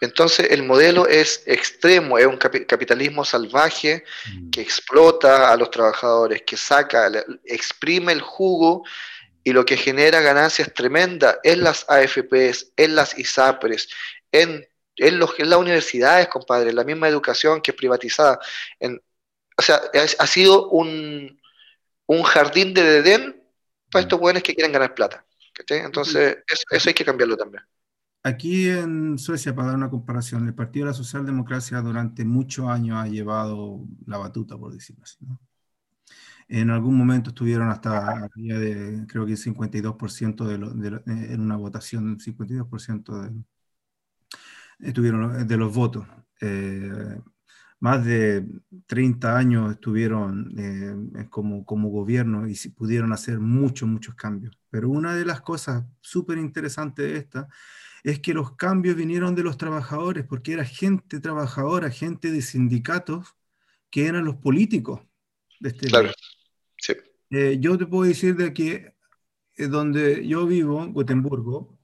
[0.00, 4.50] Entonces el modelo es extremo, es un capitalismo salvaje mm.
[4.50, 7.10] que explota a los trabajadores, que saca,
[7.44, 8.84] exprime el jugo
[9.42, 13.88] y lo que genera ganancias tremendas en las AFPs, en las ISAPRES,
[14.32, 18.38] en, en, los, en las universidades, compadre, la misma educación que es privatizada.
[18.80, 19.00] En,
[19.56, 19.80] o sea,
[20.18, 21.40] ha sido un,
[22.06, 23.42] un jardín de Edén
[23.90, 25.24] para estos jóvenes que quieren ganar plata.
[25.68, 26.38] Entonces,
[26.70, 27.62] eso, hay que cambiarlo también.
[28.22, 32.96] Aquí en Suecia, para dar una comparación, el Partido de la Socialdemocracia durante muchos años
[32.96, 35.18] ha llevado la batuta, por decirlo así.
[36.48, 43.22] En algún momento estuvieron hasta de, creo que 52% de, de en una votación, 52%
[43.22, 43.44] de,
[44.80, 46.06] estuvieron de los votos.
[46.40, 47.20] Eh,
[47.84, 48.46] más de
[48.86, 54.58] 30 años estuvieron eh, como, como gobierno y pudieron hacer muchos, muchos cambios.
[54.70, 57.46] Pero una de las cosas súper interesantes de esta
[58.02, 63.34] es que los cambios vinieron de los trabajadores, porque era gente trabajadora, gente de sindicatos,
[63.90, 65.02] que eran los políticos
[65.60, 66.10] de este Claro,
[66.78, 66.94] sí.
[67.28, 68.94] Eh, yo te puedo decir de que
[69.58, 71.78] eh, donde yo vivo, Gotemburgo,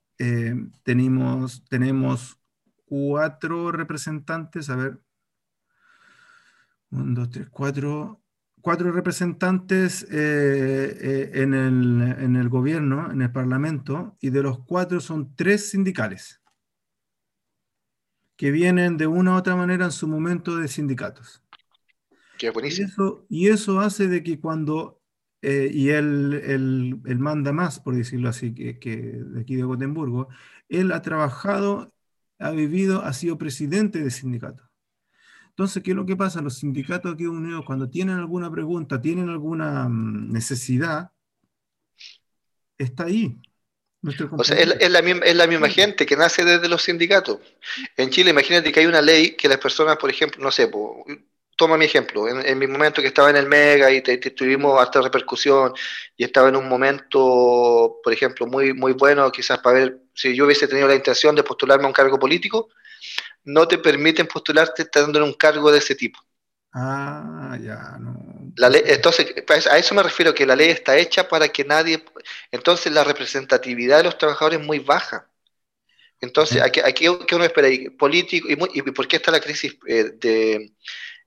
[0.82, 2.38] tenemos, tenemos
[2.86, 4.98] cuatro representantes, a ver,
[6.90, 8.22] uno, dos, tres, cuatro,
[8.60, 15.00] cuatro representantes eh, en, el, en el gobierno, en el parlamento, y de los cuatro
[15.00, 16.40] son tres sindicales
[18.36, 21.42] que vienen de una u otra manera en su momento de sindicatos.
[22.38, 22.86] Qué buenísimo.
[22.86, 25.00] Y eso, y eso hace de que cuando
[25.42, 30.28] eh, y él, manda más, por decirlo así, que, de aquí de Gotemburgo,
[30.68, 31.92] él ha trabajado,
[32.38, 34.69] ha vivido, ha sido presidente de sindicato.
[35.50, 36.40] Entonces, ¿qué es lo que pasa?
[36.40, 41.12] Los sindicatos aquí unidos, cuando tienen alguna pregunta, tienen alguna mm, necesidad,
[42.78, 43.38] está ahí.
[44.32, 47.38] O sea, es, la misma, es la misma gente que nace desde los sindicatos.
[47.96, 50.70] En Chile, imagínate que hay una ley que las personas, por ejemplo, no sé,
[51.54, 55.74] toma mi ejemplo, en, mi momento que estaba en el Mega y tuvimos hasta repercusión
[56.16, 60.46] y estaba en un momento, por ejemplo, muy, muy bueno, quizás para ver si yo
[60.46, 62.70] hubiese tenido la intención de postularme a un cargo político,
[63.44, 66.18] no te permiten postularte estando en un cargo de ese tipo.
[66.72, 68.52] Ah, ya, no.
[68.56, 71.64] La ley, entonces, pues, a eso me refiero, que la ley está hecha para que
[71.64, 72.04] nadie...
[72.50, 75.28] Entonces la representatividad de los trabajadores es muy baja.
[76.20, 77.68] Entonces, aquí, aquí ¿qué uno espera?
[77.98, 80.74] político, y, y, por qué está la crisis eh, de,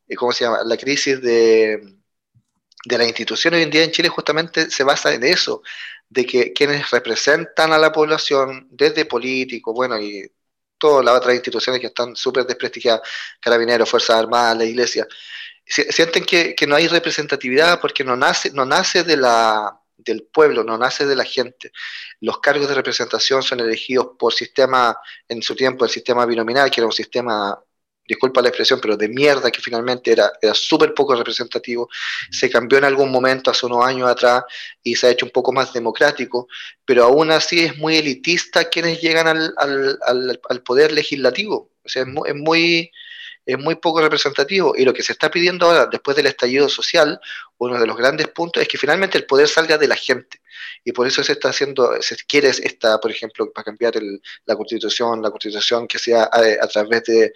[0.07, 0.59] eh, ¿cómo se llama?
[0.63, 1.81] La crisis de,
[2.85, 5.63] de las instituciones hoy en día en Chile justamente se basa en eso,
[6.09, 10.31] de que quienes representan a la población, desde políticos, bueno, y
[11.03, 13.01] las otras instituciones que están súper desprestigiadas,
[13.39, 15.07] carabineros, Fuerzas Armadas, la Iglesia,
[15.65, 20.63] sienten que, que, no hay representatividad porque no nace, no nace de la, del pueblo,
[20.63, 21.71] no nace de la gente.
[22.19, 26.81] Los cargos de representación son elegidos por sistema, en su tiempo, el sistema binominal, que
[26.81, 27.57] era un sistema
[28.07, 31.89] disculpa la expresión, pero de mierda que finalmente era, era súper poco representativo,
[32.29, 34.43] se cambió en algún momento hace unos años atrás
[34.83, 36.47] y se ha hecho un poco más democrático,
[36.85, 41.71] pero aún así es muy elitista quienes llegan al, al, al, al poder legislativo.
[41.83, 42.91] O sea, es muy, es muy
[43.81, 47.19] poco representativo y lo que se está pidiendo ahora, después del estallido social,
[47.57, 50.41] uno de los grandes puntos es que finalmente el poder salga de la gente.
[50.83, 53.93] Y por eso se está haciendo, se quiere esta, por ejemplo, para cambiar
[54.45, 57.33] la constitución, la constitución que sea a, través de,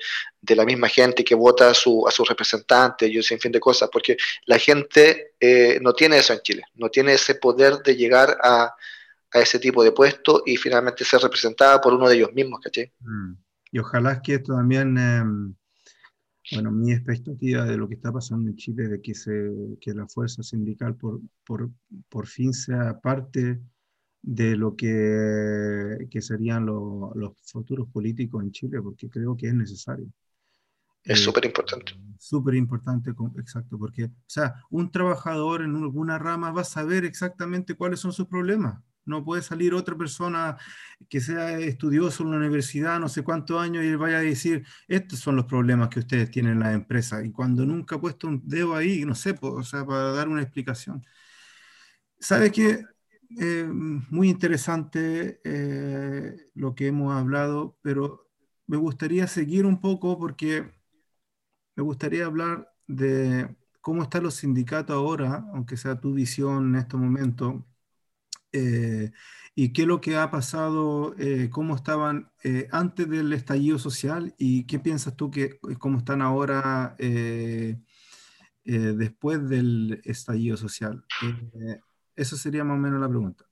[0.56, 3.90] la misma gente que vota a su, a sus representantes y un sinfín de cosas,
[3.92, 8.38] porque la gente eh, no tiene eso en Chile, no tiene ese poder de llegar
[8.42, 8.74] a,
[9.34, 12.94] ese tipo de puesto y finalmente ser representada por uno de ellos mismos, ¿caché?
[13.02, 13.34] Mm.
[13.72, 14.98] Y ojalá que esto también...
[14.98, 15.56] Em,
[16.52, 20.08] bueno, mi expectativa de lo que está pasando en Chile, de que, se, que la
[20.08, 21.70] fuerza sindical por, por,
[22.10, 23.60] por fin sea parte
[24.22, 30.08] de lo que, que serían los futuros políticos en Chile, porque creo que es necesario.
[31.04, 31.94] Es eh, súper importante.
[32.18, 37.76] Súper importante, exacto, porque, o sea, un trabajador en alguna rama va a saber exactamente
[37.76, 38.82] cuáles son sus problemas.
[39.08, 40.58] No puede salir otra persona
[41.10, 45.20] que sea estudioso en la universidad, no sé cuántos años, y vaya a decir, estos
[45.20, 47.24] son los problemas que ustedes tienen en la empresa.
[47.24, 50.42] Y cuando nunca ha puesto un dedo ahí, no sé, o sea, para dar una
[50.42, 51.04] explicación.
[52.20, 52.86] ¿Sabe qué?
[53.40, 58.28] Eh, muy interesante eh, lo que hemos hablado, pero
[58.68, 60.66] me gustaría seguir un poco porque
[61.76, 66.98] me gustaría hablar de cómo están los sindicatos ahora, aunque sea tu visión en este
[66.98, 67.66] momento,
[68.52, 69.12] eh,
[69.56, 74.34] y qué es lo que ha pasado, eh, cómo estaban eh, antes del estallido social
[74.38, 76.96] y qué piensas tú que cómo están ahora
[78.64, 81.04] después del estallido social.
[82.16, 83.46] esa sería más o menos la pregunta.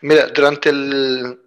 [0.00, 1.38] Mira, durante el,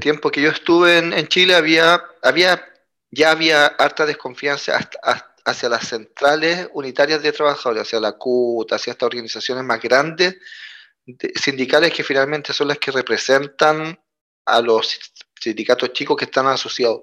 [0.00, 2.64] tiempo que yo estuve en, en Chile había, había,
[3.10, 8.72] ya había harta desconfianza hasta, hasta hacia las centrales unitarias de trabajadores, hacia la CUT,
[8.72, 10.36] hacia estas organizaciones más grandes
[11.34, 13.98] sindicales que finalmente son las que representan
[14.44, 14.98] a los
[15.40, 17.02] sindicatos chicos que están asociados.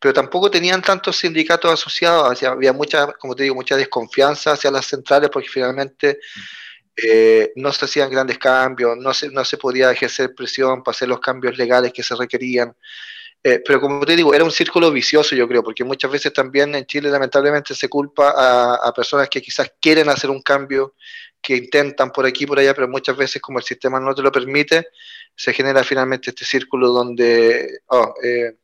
[0.00, 4.86] Pero tampoco tenían tantos sindicatos asociados, había mucha, como te digo, mucha desconfianza hacia las
[4.86, 6.18] centrales porque finalmente
[6.96, 11.08] eh, no se hacían grandes cambios, no se, no se podía ejercer presión para hacer
[11.08, 12.76] los cambios legales que se requerían.
[13.42, 16.74] Eh, pero como te digo, era un círculo vicioso, yo creo, porque muchas veces también
[16.74, 18.34] en Chile lamentablemente se culpa
[18.76, 20.94] a, personas que quizás quieren hacer un cambio,
[21.40, 24.22] que intentan por aquí y por allá, pero muchas veces como el sistema no te
[24.22, 24.88] lo permite,
[25.36, 28.56] se genera finalmente este círculo donde, oh, eh,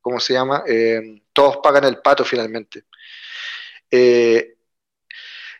[0.00, 0.64] ¿cómo se llama?
[0.66, 2.84] Eh, todos pagan el pato finalmente.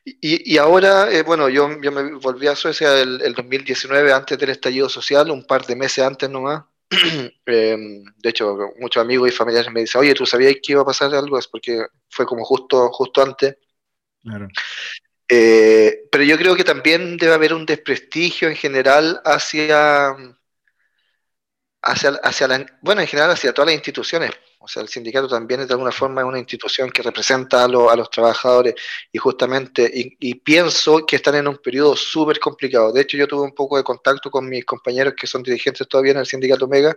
[0.04, 4.88] Y, ahora, bueno, yo, yo me volví a Suecia el, el 2019, antes del estallido
[4.88, 6.64] social, un par de meses antes nomás,
[7.46, 10.84] Em, de hecho, muchos amigos y familiares me dicen, oye, ¿tú sabías que iba a
[10.84, 11.38] pasar algo?
[11.38, 13.56] Es porque fue como justo, justo antes.
[15.28, 20.14] Eh, pero yo creo que también debe haber un desprestigio en general hacia,
[21.82, 24.30] hacia, hacia la, bueno, en general hacia todas las instituciones.
[24.64, 27.96] O sea, el sindicato también es de alguna forma una institución que representa a, a
[27.96, 28.74] los trabajadores
[29.12, 32.90] y justamente, y, pienso que están en un periodo súper complicado.
[32.90, 36.12] De hecho, yo tuve un poco de contacto con mis compañeros que son dirigentes todavía
[36.12, 36.96] en el sindicato Mega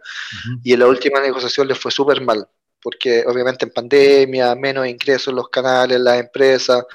[0.64, 2.48] y en la última negociación les fue súper mal,
[2.82, 6.86] porque obviamente en pandemia, menos ingresos en los canales, las empresas,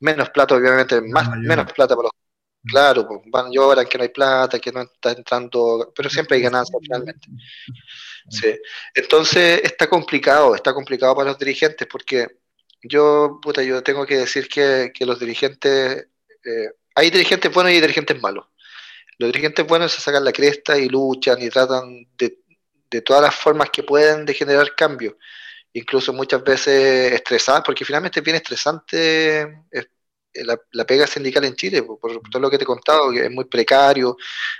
[0.00, 2.23] menos plata, obviamente, más, menos plata para los
[2.66, 6.42] Claro, pues, van lloran que no hay plata, que no está entrando, pero siempre hay
[6.42, 7.28] ganancias finalmente.
[8.30, 8.58] Sí.
[8.94, 12.38] Entonces está complicado, está complicado para los dirigentes porque
[12.82, 16.06] yo, puta, yo tengo que decir que, los dirigentes,
[16.44, 18.46] eh, hay dirigentes buenos y dirigentes malos.
[19.18, 22.38] Los dirigentes buenos se sacan la cresta y luchan y tratan de,
[22.90, 25.18] de todas las formas que pueden de generar cambio,
[25.74, 29.64] incluso muchas veces estresadas, porque finalmente es bien estresante
[30.42, 31.98] la, pega sindical en Chile, por,
[32.30, 34.16] todo lo que te he contado, que es muy precario,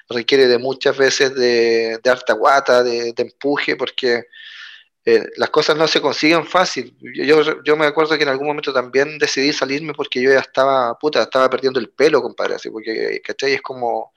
[0.08, 4.24] requiere de muchas veces de, de harta guata, de, empuje, porque
[5.04, 6.96] eh, las cosas no se consiguen fácil.
[7.00, 10.98] Yo, yo me acuerdo que en algún momento también decidí salirme porque yo ya estaba,
[10.98, 13.54] puta, estaba perdiendo el pelo, compadre, así, porque, ¿cachai?
[13.54, 14.12] Es como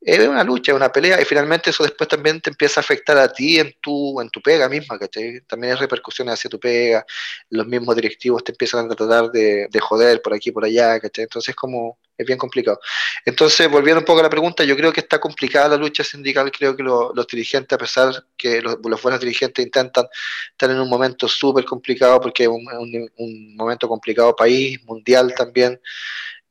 [0.00, 3.18] es una lucha, es una pelea, y finalmente eso después también te empieza a afectar
[3.18, 5.40] a ti en tu, en tu pega misma, ¿cachai?
[5.42, 7.04] También hay repercusiones hacia tu pega,
[7.50, 11.24] los mismos directivos te empiezan a tratar de, de joder por aquí, por allá, ¿cachai?
[11.24, 12.80] Entonces como, es bien complicado.
[13.24, 16.50] Entonces, volviendo un poco a la pregunta, yo creo que está complicada la lucha sindical,
[16.50, 20.06] creo que los dirigentes, a pesar que los, buenos dirigentes intentan
[20.50, 25.80] estar en un momento súper complicado, porque es un, un, momento complicado país, mundial también,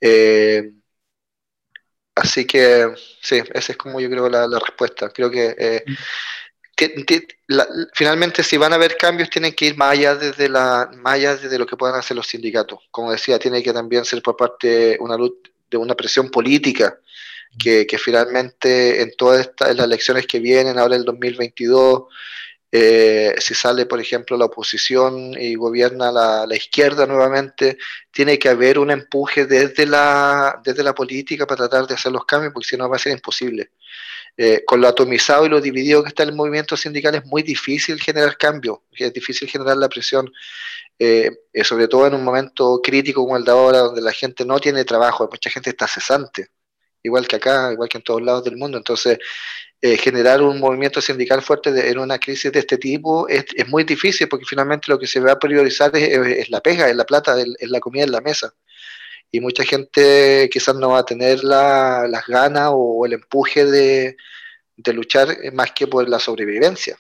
[0.02, 0.72] eh,
[2.16, 5.10] Así que sí, esa es como yo creo la, la respuesta.
[5.10, 5.84] Creo que, eh,
[7.94, 11.36] finalmente si van a haber cambios tienen que ir más allá desde la más allá
[11.36, 12.80] desde lo que puedan hacer los sindicatos.
[12.92, 15.18] Como decía, tiene que también ser por parte una
[15.70, 17.00] de una presión política
[17.58, 22.04] que, que finalmente en todas estas las elecciones que vienen ahora el 2022
[22.72, 27.78] eh, si sale, por ejemplo, la oposición y gobierna la, izquierda nuevamente,
[28.12, 32.26] tiene que haber un empuje desde la, desde la política para tratar de hacer los
[32.26, 33.72] cambios, porque si no va a ser imposible.
[34.38, 38.00] Eh, con lo atomizado y lo dividido que está el movimiento sindical es muy difícil
[38.00, 40.32] generar cambio, es difícil generar la presión,
[40.98, 41.32] eh,
[41.64, 44.86] sobre todo en un momento crítico como el de ahora, donde la gente no tiene
[44.86, 46.50] trabajo, mucha gente está cesante,
[47.04, 48.78] igual que acá, igual que en todos lados del mundo.
[48.78, 49.18] Entonces,
[49.82, 54.28] eh, generar un movimiento sindical fuerte en una crisis de este tipo es, muy difícil
[54.28, 57.70] porque finalmente lo que se va a priorizar es, la pega, es la plata, es
[57.70, 58.54] la comida en la mesa.
[59.32, 64.18] Y mucha gente quizás no va a tener las ganas o, el empuje de,
[64.94, 66.98] luchar más que por la sobrevivencia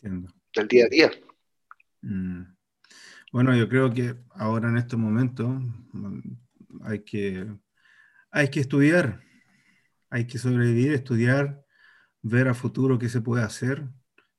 [0.00, 1.10] del día a día.
[2.02, 2.42] Mm.
[3.32, 6.20] Bueno, yo creo que ahora en este momento mm,
[6.82, 7.46] hay que,
[8.32, 9.20] hay que estudiar
[10.10, 11.64] hay que sobrevivir, estudiar,
[12.22, 13.88] ver a futuro qué se puede hacer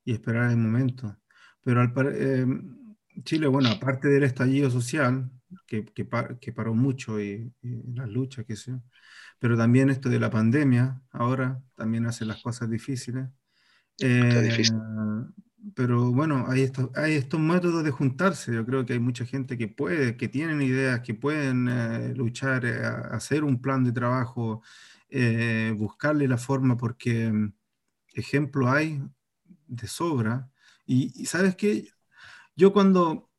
[0.03, 1.17] y esperar el momento.
[1.63, 2.45] Pero al, eh,
[3.23, 5.29] Chile, bueno, aparte del estallido social,
[5.67, 7.53] que, que, paró mucho y,
[7.93, 8.79] las luchas, que sé,
[9.39, 13.27] pero también esto de la pandemia, ahora también hace las cosas difíciles.
[13.99, 14.63] Eh,
[15.75, 18.53] pero bueno, hay estos, hay estos métodos de juntarse.
[18.53, 22.65] Yo creo que hay mucha gente que puede, que tienen ideas, que pueden eh, luchar,
[22.65, 24.63] hacer un plan de trabajo
[25.11, 27.53] eh, buscarle la forma porque mm,
[28.13, 29.01] ejemplo hay
[29.67, 30.49] de sobra.
[30.85, 31.89] Y, sabes que
[32.55, 33.29] yo cuando,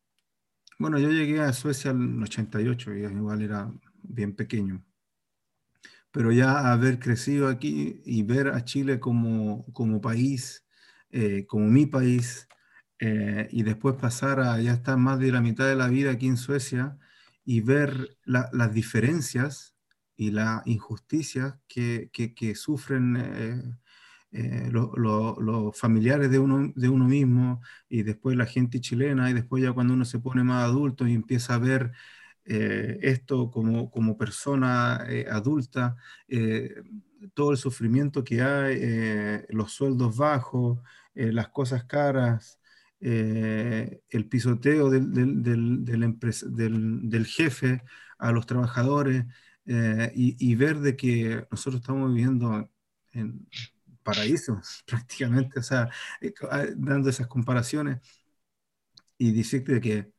[0.78, 4.84] bueno, yo llegué a Suecia en el 88, y igual era bien pequeño,
[6.10, 10.66] pero ya haber crecido aquí y ver a Chile como, como país,
[11.10, 12.48] eh, como mi país,
[12.98, 16.26] eh, y después pasar a ya estar más de la mitad de la vida aquí
[16.28, 16.98] en Suecia
[17.44, 19.71] y ver las diferencias
[20.22, 23.62] y la injusticia que, sufren eh,
[24.32, 29.62] eh, los familiares de uno, de uno mismo y después la gente chilena y después
[29.62, 31.92] ya cuando uno se pone más adulto y empieza a ver
[32.44, 35.96] eh, esto como, como persona adulta,
[37.34, 40.78] todo el sufrimiento que hay, los sueldos bajos,
[41.14, 42.60] las cosas caras.
[43.00, 45.42] el pisoteo del,
[47.10, 47.82] del jefe
[48.18, 49.24] a los trabajadores,
[49.66, 52.68] eh, y, ver de que nosotros estamos viviendo
[53.12, 53.46] en
[54.02, 55.90] paraísos prácticamente, o sea,
[56.20, 58.00] eh, ah, dando esas comparaciones
[59.18, 60.12] y decirte que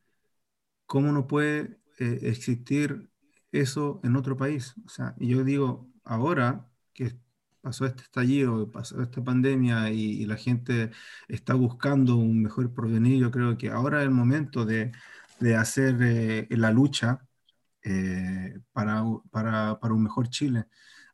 [0.86, 3.10] cómo no puede eh, existir
[3.52, 4.74] eso en otro país.
[4.86, 7.16] O sea, y yo digo, ahora que
[7.60, 10.90] pasó este estallido, pasó esta pandemia y, la gente
[11.28, 14.92] está buscando un mejor porvenir, yo creo que ahora es el momento de,
[15.40, 17.26] de hacer la lucha
[17.84, 20.66] eh, para, para, para, un mejor Chile.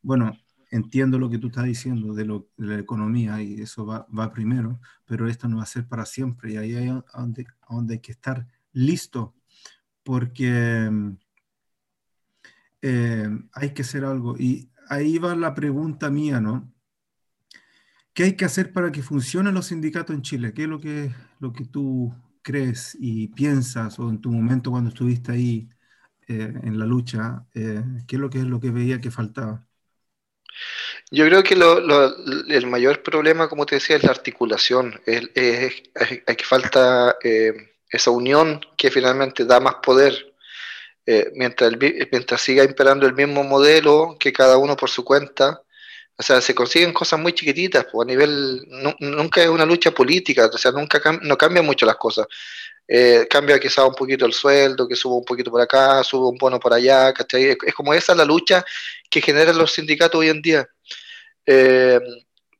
[0.02, 0.36] Bueno,
[0.70, 4.32] entiendo lo que tú estás diciendo de, lo, de la economía y eso va, va,
[4.32, 8.00] primero, pero esto no va a ser para siempre y ahí es donde, donde hay
[8.00, 9.34] que estar listo
[10.04, 10.88] porque
[12.82, 14.36] eh, hay que hacer algo.
[14.38, 16.72] Y ahí va la pregunta mía, ¿no?
[18.12, 20.52] ¿Qué hay que hacer para que funcionen los sindicatos en Chile?
[20.52, 24.90] ¿Qué es lo que, lo que tú crees y piensas o en tu momento cuando
[24.90, 25.68] estuviste ahí
[26.30, 27.44] eh, en la lucha?
[27.54, 29.66] Eh, ¿Qué es lo que es lo que veía que faltaba?
[31.10, 32.14] Yo creo que lo, lo,
[32.48, 35.00] el mayor problema, como te decía, es la articulación.
[35.06, 35.82] Es, es,
[36.36, 37.52] que falta eh,
[37.90, 40.26] esa unión que finalmente da más poder.
[41.34, 41.72] Mientras,
[42.12, 45.60] mientras siga imperando el mismo modelo, que cada uno por su cuenta,
[46.16, 48.64] o sea, se consiguen cosas muy chiquititas, pues a nivel,
[49.00, 52.28] nunca es una lucha política, o sea, nunca no cambian mucho las cosas.
[52.92, 56.36] Eh, cambia quizá un poquito el sueldo, que suba un poquito por acá, sube un
[56.36, 57.56] bono por allá, ¿cachai?
[57.64, 58.64] Es como esa la lucha
[59.08, 60.68] que generan los sindicatos hoy en día.
[61.46, 62.00] Eh,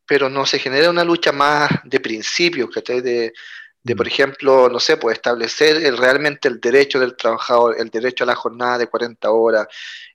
[0.06, 3.00] pero no se genera una lucha más de principios, ¿cachai?
[3.00, 3.32] De,
[3.82, 8.22] de, por ejemplo, no sé, pues establecer el, realmente el derecho del trabajador, el derecho
[8.22, 9.66] a la jornada de 40 horas,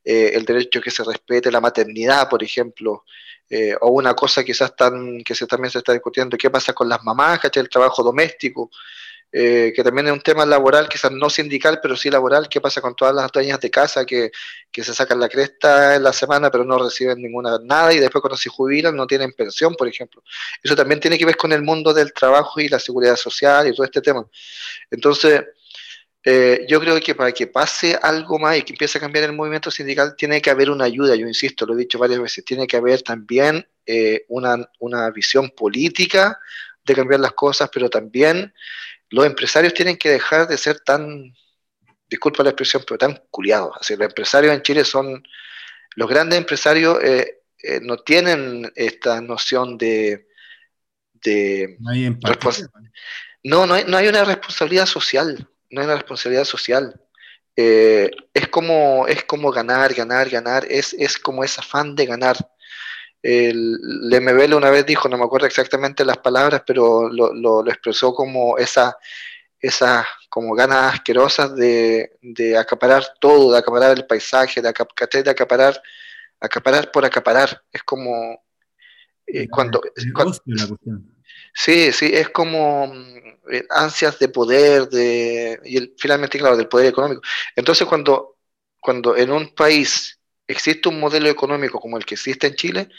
[0.01, 3.03] eh, el derecho que se respete la maternidad, por ejemplo,
[3.49, 6.88] eh, o una cosa quizás tan, que se, también se está discutiendo, qué pasa con
[6.88, 7.63] las mamás, ¿cachai?
[7.63, 8.72] El trabajo doméstico,
[9.38, 12.80] eh, que también es un tema laboral, quizás no sindical, pero sí laboral, qué pasa
[12.80, 14.32] con todas las dueñas de casa que,
[14.72, 18.22] que, se sacan la cresta en la semana, pero no reciben ninguna nada y después
[18.22, 20.24] cuando se jubilan no tienen pensión, por ejemplo.
[20.64, 23.76] Eso también tiene que ver con el mundo del trabajo y la seguridad social y
[23.76, 24.26] todo este tema.
[24.90, 25.44] Entonces,
[26.24, 29.34] eh, yo creo que para que pase algo más y que empiece a cambiar el
[29.34, 32.68] movimiento sindical, tiene que haber una ayuda, yo insisto, lo he dicho varias veces, tiene
[32.68, 36.40] que haber también eh, una, una, visión política
[36.86, 38.54] de cambiar las cosas, pero también
[39.16, 41.34] los empresarios tienen que dejar de ser tan,
[42.09, 43.76] disculpa la expresión, pero tan culiados.
[43.80, 45.24] Así, los empresarios en Chile son,
[45.95, 47.41] los grandes empresarios eh,
[47.82, 50.28] no tienen esta noción de...
[51.13, 52.16] de no, hay
[53.43, 56.99] no, no hay, no hay una responsabilidad social no es una responsabilidad social.
[57.55, 62.38] Eh, es, como, es como ganar, ganar, ganar, es, es como ese afán de ganar.
[63.28, 67.64] El, el MBL una vez dijo, no me acuerdo exactamente las palabras, pero lo, lo,
[67.64, 68.96] lo expresó como esa,
[69.60, 74.72] esas como ganas asquerosas de, de, acaparar todo, de acaparar el paisaje, de,
[75.24, 75.82] de acaparar,
[76.40, 77.64] acaparar por acaparar.
[77.72, 78.44] Es como
[79.26, 79.82] eh, cuando,
[80.14, 80.38] cuando,
[81.52, 82.94] Sí, sí, es como
[83.52, 87.22] eh, ansias de poder, de, y finalmente, claro, del poder económico.
[87.56, 88.38] Entonces, cuando,
[88.80, 92.89] cuando en un país existe un modelo económico como el que existe en Chile,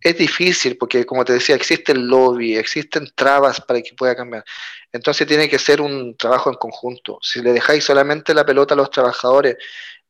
[0.00, 4.44] es difícil porque, como te decía, existe el lobby, existen trabas para que pueda cambiar.
[4.92, 7.18] Entonces tiene que ser un trabajo en conjunto.
[7.20, 9.56] Si le dejáis solamente la pelota a los trabajadores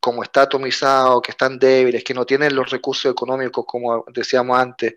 [0.00, 4.94] como está atomizado, que están débiles, que no tienen los recursos económicos, como decíamos antes,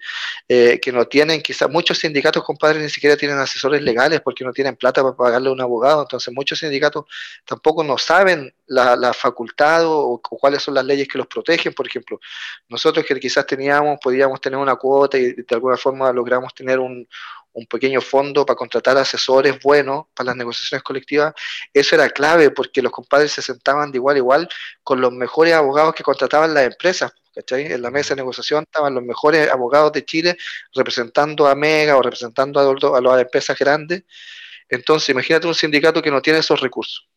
[0.48, 4.54] eh, que no tienen, quizás muchos sindicatos, compadres, ni siquiera tienen asesores legales porque no
[4.54, 7.06] tienen plata para pagarle a un abogado, entonces muchos sindicatos
[7.46, 11.74] tampoco no saben la, la facultad o, o, cuáles son las leyes que los protegen,
[11.74, 12.20] por ejemplo,
[12.70, 17.08] nosotros que quizás teníamos, podíamos tener una cuota y de alguna forma logramos tener un,
[17.54, 21.34] un pequeño fondo para contratar asesores buenos para las negociaciones colectivas,
[21.74, 24.50] eso era clave porque los compadres se sentaban de igual a igual
[24.84, 27.12] con los mejores abogados que contrataban las empresas.
[27.34, 27.72] ¿cachai?
[27.72, 30.38] En la mesa de negociación estaban los mejores abogados de Chile
[30.74, 34.04] representando a Mega o representando a, a las empresas grandes.
[34.70, 37.08] Entonces, imagínate un sindicato que no tiene esos recursos.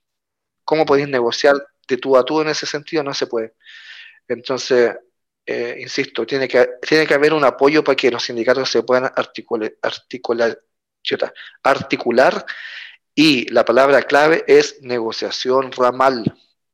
[0.65, 1.55] ¿Cómo podéis negociar
[1.89, 3.03] de tú a tú en ese sentido?
[3.03, 3.55] No se puede.
[4.29, 4.97] Entonces,
[5.47, 9.05] eh, insisto, tiene que, tiene que haber un apoyo para que los sindicatos se puedan
[9.15, 10.59] articular, articular,
[11.63, 12.47] articular
[13.15, 16.25] y la palabra clave es negociación ramal.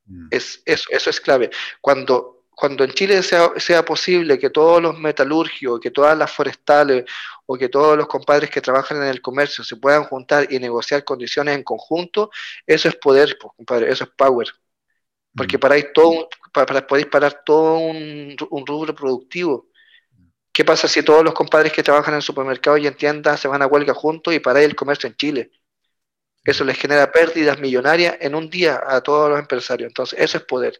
[0.06, 0.28] Mm.
[0.30, 1.50] Es, eso, eso es clave.
[1.80, 7.04] Cuando, cuando en Chile sea, sea posible que todos los metalurgios, que todas las forestales
[7.46, 11.04] o que todos los compadres que trabajan en el comercio se puedan juntar y negociar
[11.04, 12.30] condiciones en conjunto,
[12.66, 14.46] eso es poder, pues, compadre, eso es power.
[15.36, 15.60] Porque mm.
[15.60, 19.68] paráis todo, para, podéis parar todo un, un, rubro productivo.
[20.52, 23.62] ¿Qué pasa si todos los compadres que trabajan en supermercados y en tiendas se van
[23.62, 25.50] a huelga juntos y paráis el comercio en Chile?
[26.42, 29.88] Eso les genera pérdidas millonarias en un día a todos los empresarios.
[29.88, 30.78] Entonces, eso es poder.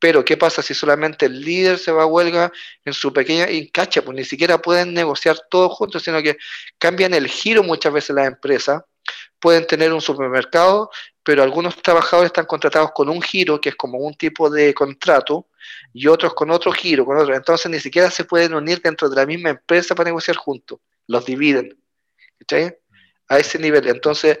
[0.00, 2.52] Pero, ¿qué pasa si solamente el líder se va a huelga
[2.84, 6.36] en su pequeña cacha Pues ni siquiera pueden negociar todos juntos, sino que
[6.78, 8.82] cambian el giro muchas veces las empresas.
[9.46, 10.90] Pueden tener un supermercado
[11.26, 15.48] pero algunos trabajadores están contratados con un giro, que es como un tipo de contrato,
[15.92, 17.34] y otros con otro giro, con otro.
[17.34, 20.78] Entonces ni siquiera se pueden unir dentro de la misma empresa para negociar juntos,
[21.08, 21.76] los dividen.
[22.48, 22.72] ¿sí?
[23.26, 23.88] A ese nivel.
[23.88, 24.38] Entonces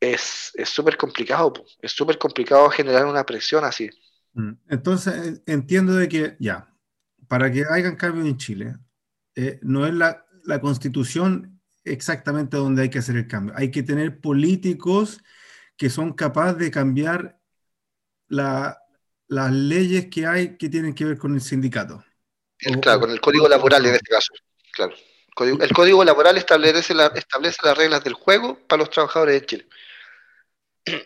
[0.00, 3.90] es súper complicado, es súper complicado generar una presión así.
[4.32, 4.52] Mm.
[4.70, 6.74] Entonces, entiendo de que ya,
[7.28, 8.74] para que hagan cambios en Chile,
[9.34, 11.55] eh, no es la, la, constitución
[11.86, 13.54] exactamente donde hay que hacer el cambio.
[13.56, 15.20] Hay que tener políticos
[15.76, 17.38] que son capaces de cambiar
[18.28, 18.78] la,
[19.28, 22.04] las leyes que hay que tienen que ver con el sindicato.
[22.80, 24.32] claro, con el código laboral en este caso.
[24.72, 24.94] Claro.
[25.38, 29.68] El código laboral establece, establece las reglas del juego para los trabajadores de Chile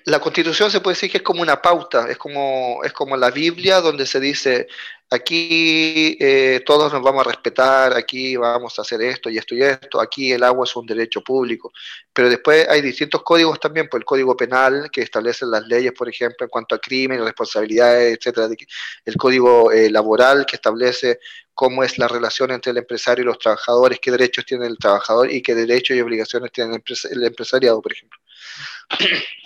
[0.04, 3.30] la constitución se puede decir que es como una pauta, es como, es como la
[3.30, 4.68] Biblia donde se dice,
[5.10, 9.62] aquí eh, todos nos vamos a respetar, aquí vamos a hacer esto y esto y
[9.62, 11.72] esto, aquí el agua es un derecho público,
[12.12, 16.08] pero después hay distintos códigos también, pues el código penal que establece las leyes, por
[16.08, 18.48] ejemplo, en cuanto a crimen, responsabilidades, etcétera,
[19.04, 21.18] el código eh, laboral que establece
[21.52, 25.30] cómo es la relación entre el empresario y los trabajadores, qué derechos tiene el trabajador
[25.30, 26.80] y qué derechos y obligaciones tiene
[27.10, 28.18] el empresariado, por ejemplo.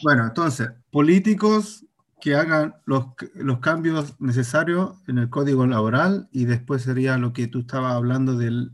[0.03, 1.85] Bueno, entonces, políticos
[2.25, 3.05] que hagan los,
[3.35, 8.39] los, cambios necesarios en el código laboral y después sería lo que tú estabas hablando
[8.39, 8.71] del,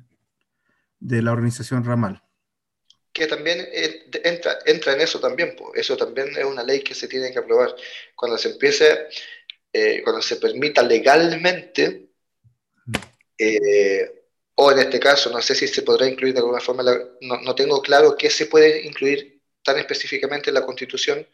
[1.01, 2.23] de la organización ramal.
[3.13, 3.67] Que también
[4.23, 5.81] entra, entra en eso también, pues.
[5.81, 7.75] eso también es una ley que se tiene que aprobar.
[8.15, 9.09] Cuando se empiece,
[9.73, 12.09] eh, cuando se permita legalmente,
[13.37, 17.41] eh, o en este caso, no sé si se podrá incluir de alguna forma, no,
[17.41, 21.27] no tengo claro qué se puede incluir tan específicamente en la Constitución,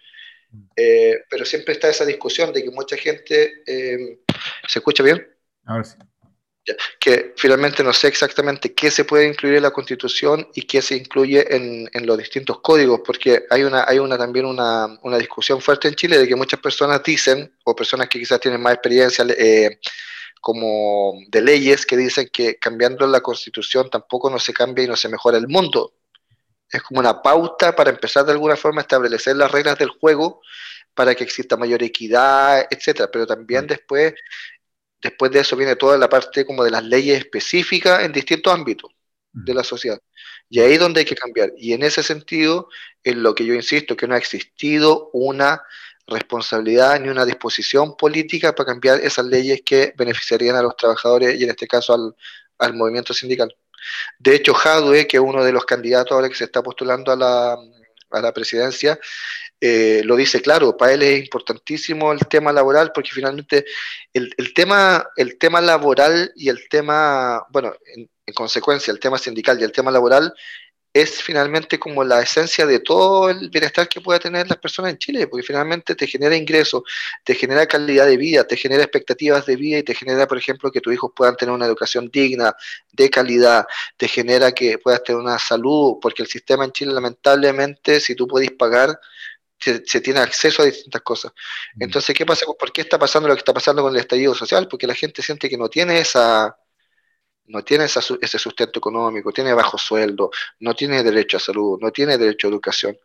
[0.76, 4.20] eh, pero siempre está esa discusión de que mucha gente, eh,
[4.68, 5.26] ¿se escucha bien?
[5.64, 5.96] Ahora sí.
[7.00, 10.96] que finalmente no sé exactamente qué se puede incluir en la Constitución y qué se
[10.96, 15.60] incluye en, en los distintos códigos, porque hay una hay una también una, una, discusión
[15.60, 19.24] fuerte en Chile de que muchas personas dicen, o personas que quizás tienen más experiencia,
[19.38, 19.78] eh,
[20.40, 24.96] como de leyes que dicen que cambiando la constitución tampoco no se cambia y no
[24.96, 25.95] se mejora el mundo
[26.70, 30.40] es como una pauta para empezar de alguna forma a establecer las reglas del juego
[30.94, 33.10] para que exista mayor equidad, etcétera.
[33.12, 33.68] Pero también mm.
[33.68, 34.14] después,
[35.00, 38.90] después de eso viene toda la parte como de las leyes específicas en distintos ámbitos
[39.32, 39.64] de la mm.
[39.64, 40.00] sociedad.
[40.48, 41.52] Y ahí es donde hay que cambiar.
[41.56, 42.68] Y en ese sentido,
[43.04, 45.62] en lo que yo insisto, que no ha existido una
[46.06, 51.44] responsabilidad ni una disposición política para cambiar esas leyes que beneficiarían a los trabajadores y
[51.44, 52.16] en este caso al,
[52.58, 53.54] al movimiento sindical.
[54.18, 57.16] De hecho, Jadwe, que es uno de los candidatos ahora que se está postulando a
[57.16, 57.56] la,
[58.10, 58.98] a la presidencia,
[59.60, 63.64] eh, lo dice claro, para él es importantísimo el tema laboral porque finalmente
[64.12, 69.16] el, el tema, el tema laboral y el tema, bueno, en, en, consecuencia, el tema
[69.18, 70.34] sindical y el tema laboral
[71.02, 74.98] es finalmente como la esencia de todo el bienestar que pueda tener las personas en
[74.98, 76.82] Chile, porque finalmente te genera ingresos,
[77.22, 80.70] te genera calidad de vida, te genera expectativas de vida y te genera, por ejemplo,
[80.70, 82.56] que tus hijos puedan tener una educación digna,
[82.92, 83.66] de calidad,
[83.98, 88.26] te genera que puedas tener una salud, porque el sistema en Chile lamentablemente, si tú
[88.26, 88.98] puedes pagar,
[89.58, 91.32] se, se, tiene acceso a distintas cosas.
[91.74, 91.82] Mm.
[91.84, 92.46] Entonces, ¿qué pasa?
[92.58, 94.66] ¿Por qué está pasando lo que está pasando con el estallido social?
[94.66, 96.56] Porque la gente siente que no tiene esa
[97.48, 100.30] no tiene ese sustento económico, tiene bajo sueldo,
[100.60, 102.98] no tiene derecho a salud, no tiene derecho a educación.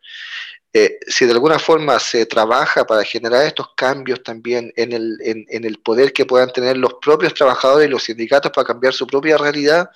[0.74, 5.64] Eh, si de alguna forma se trabaja para generar estos cambios también en el, en,
[5.64, 9.36] el poder que puedan tener los propios trabajadores y los sindicatos para cambiar su propia
[9.36, 9.90] realidad,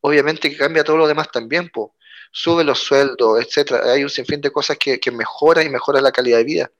[0.00, 1.96] obviamente que cambia todo lo demás también, po.
[2.30, 3.92] sube los sueldos, etcétera.
[3.92, 6.70] Hay un sinfín de cosas que, que mejora y mejora la calidad de vida.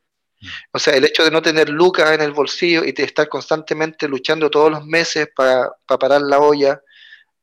[0.72, 4.09] O sea, el hecho de no tener lucas en el bolsillo y de estar constantemente
[4.09, 6.80] luchando todos los meses para, para parar la olla,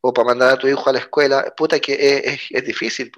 [0.01, 3.11] o para mandar a tu hijo a la escuela, puta que es, es, difícil.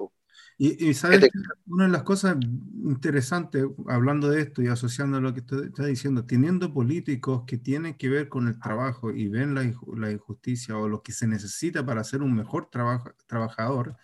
[0.57, 1.30] Y, sabes,
[1.68, 2.35] una de las cosas
[2.84, 8.10] interesantes, hablando de esto y asociando lo que está diciendo, teniendo políticos que tienen que
[8.10, 9.64] ver con el trabajo y ven la,
[9.95, 13.95] la injusticia o lo que se necesita para ser un mejor trabajo, trabajador,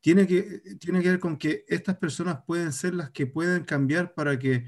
[0.00, 4.14] tiene que, tiene que ver con que estas personas pueden ser las que pueden cambiar
[4.14, 4.66] para que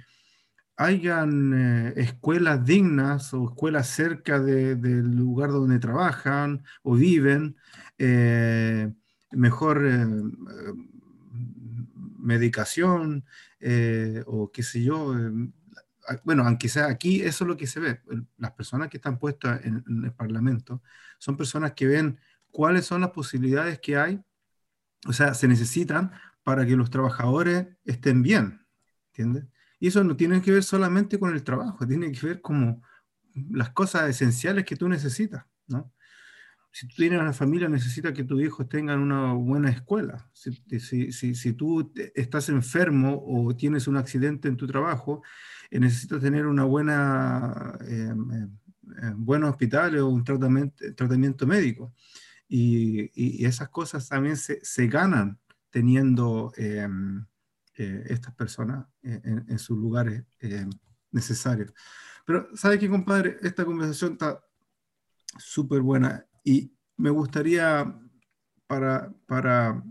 [0.76, 7.56] hayan eh, escuelas dignas o escuelas cerca del lugar donde trabajan o viven,
[7.98, 8.92] eh,
[9.32, 10.06] mejor eh,
[12.18, 13.24] medicación
[14.26, 15.14] o qué sé yo.
[16.24, 18.00] bueno, aunque sea aquí, eso es lo que se ve.
[18.38, 20.82] Las personas que están puestas en, en el Parlamento
[21.18, 22.18] son personas que ven
[22.50, 24.20] cuáles son las posibilidades que hay,
[25.06, 26.12] o sea, se necesitan
[26.42, 28.66] para que los trabajadores estén bien,
[29.08, 29.46] ¿entiendes?
[29.82, 32.80] Y eso no tiene que ver solamente con el trabajo, tiene que ver como
[33.50, 35.92] las cosas esenciales que tú necesitas, ¿no?
[36.70, 40.30] Si tú tienes una familia, necesitas que tus hijos tengan una buena escuela.
[40.32, 40.52] Si,
[41.10, 45.24] si, si, tú estás enfermo o tienes un accidente en tu trabajo,
[45.68, 48.14] eh, necesitas tener una buena, eh,
[49.02, 51.92] eh, o un tratamiento, tratamiento médico.
[52.46, 55.40] Y, y, esas cosas también se, se ganan
[55.70, 56.52] teniendo...
[57.78, 60.66] Eh, estas personas en, sus lugares eh,
[61.10, 61.72] necesarios.
[62.26, 63.38] Pero, ¿sabe qué, compadre?
[63.40, 64.44] Esta conversación está
[65.38, 67.98] súper buena y me gustaría,
[68.66, 69.82] para, para,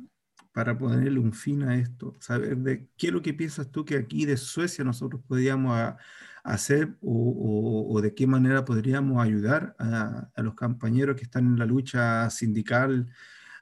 [0.52, 3.98] para ponerle un fin a esto, saber de qué es lo que piensas tú que
[3.98, 5.96] aquí de Suecia nosotros podríamos
[6.44, 12.30] hacer o, de qué manera podríamos ayudar a, los compañeros que están en la lucha
[12.30, 13.10] sindical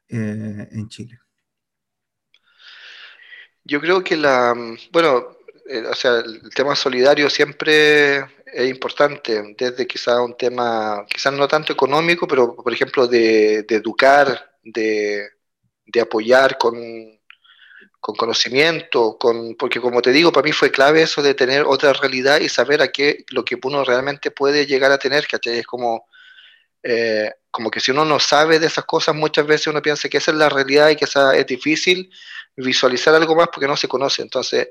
[0.10, 1.20] eh, en Chile.
[3.70, 4.56] Yo creo que la,
[4.92, 5.38] bueno,
[5.70, 11.48] eh, o sea, el tema solidario siempre es importante, desde quizá un tema, quizás no
[11.48, 15.30] tanto económico, pero por ejemplo de, educar, de,
[16.02, 16.76] apoyar con,
[18.00, 21.94] con conocimiento, con, porque como te digo, para mí fue clave eso de tener otra
[21.94, 25.60] realidad y saber a qué lo que uno realmente puede llegar a tener, ¿cachai?
[25.60, 26.08] Es como,
[26.82, 30.18] eh, como que si uno no sabe de esas cosas, muchas veces uno piensa que
[30.18, 32.10] esa es la realidad y que esa es difícil
[32.64, 34.22] visualizar algo más porque no se conoce.
[34.22, 34.70] Entonces,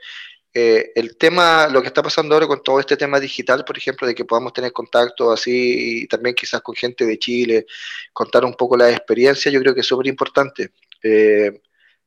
[0.52, 4.06] eh, el tema, lo que está pasando ahora con todo este tema digital, por ejemplo,
[4.06, 7.66] de que podamos tener contacto así y también quizás con gente de Chile,
[8.12, 11.60] contar un poco la experiencia, yo creo que es súper importante, eh,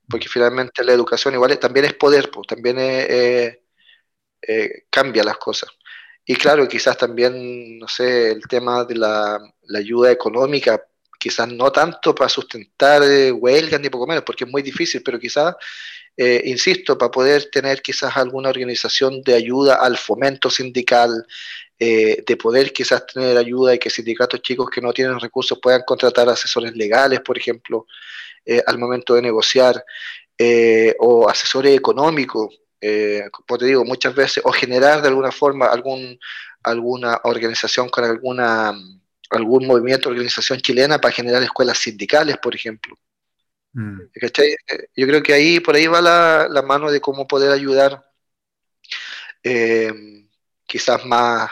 [0.10, 2.78] porque finalmente la educación igual también es poder, pues, también
[4.90, 5.70] cambia las cosas.
[6.26, 9.40] Y claro, quizás también, no sé, el tema de la
[9.76, 10.82] ayuda económica
[11.22, 15.20] quizás no tanto para sustentar eh, huelgas ni poco menos, porque es muy difícil, pero
[15.20, 15.54] quizás,
[16.18, 21.12] eh, insisto, para poder tener quizás alguna organización de ayuda al fomento sindical,
[21.78, 25.84] eh, de poder quizás tener ayuda y que sindicatos chicos que no tienen recursos puedan
[25.86, 27.86] contratar asesores legales, por ejemplo,
[28.66, 29.86] al momento de negociar,
[31.00, 32.60] o asesores económicos,
[33.32, 36.20] como te digo, muchas veces, o generar de alguna forma algún,
[36.64, 38.74] alguna organización con alguna
[39.32, 42.98] algún movimiento, organización chilena para generar escuelas sindicales, por ejemplo.
[43.74, 44.02] Mm.
[44.96, 48.04] Yo creo que ahí, por ahí va la, mano de cómo poder ayudar,
[49.44, 49.94] eh,
[50.66, 51.50] quizás más,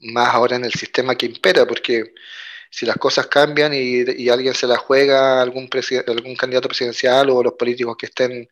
[0.00, 2.14] más ahora en el sistema que impera, porque
[2.70, 5.68] si las cosas cambian y, alguien se la juega, algún,
[6.06, 8.48] algún candidato presidencial o los políticos que estén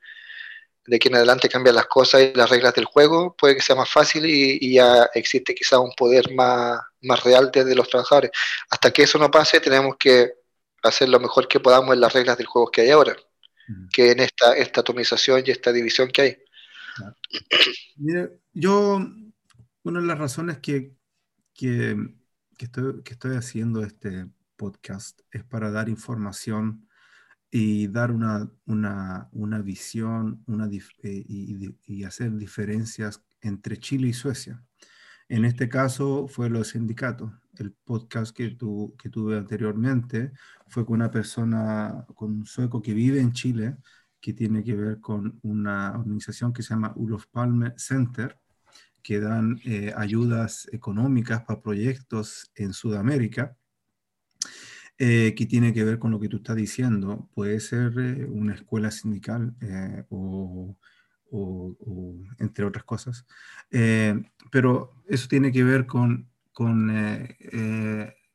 [0.86, 3.76] de aquí en adelante cambian las cosas y las reglas del juego, puede que sea
[3.76, 8.30] más fácil y, ya existe quizá un poder más, más real desde los trabajadores.
[8.70, 10.32] Hasta que eso no pase, tenemos que
[10.82, 13.16] hacer lo mejor que podamos en las reglas del juego que hay ahora,
[13.92, 16.36] que en esta, esta atomización y esta división que hay.
[18.52, 19.00] yo,
[19.82, 20.92] una de las razones que,
[21.54, 21.96] que,
[22.58, 26.86] que, estoy, que estoy haciendo este podcast es para dar información
[27.56, 30.68] y dar una, una, una visión una
[31.04, 34.60] eh, y, hacer diferencias entre Chile y Suecia.
[35.28, 37.30] En este caso fue los sindicatos.
[37.56, 40.32] El podcast que, tu, que tuve anteriormente
[40.66, 43.76] fue con una persona, con un sueco que vive en Chile,
[44.20, 48.36] que tiene que ver con una organización que se llama Ulof Palme Center,
[49.00, 53.56] que dan eh, ayudas económicas para proyectos en Sudamérica
[54.96, 57.28] eh, que tiene que ver con lo que tú estás diciendo.
[57.34, 60.76] Puede ser eh, una escuela sindical eh, o,
[62.38, 63.26] entre otras cosas.
[64.52, 66.94] pero eso tiene que ver con, con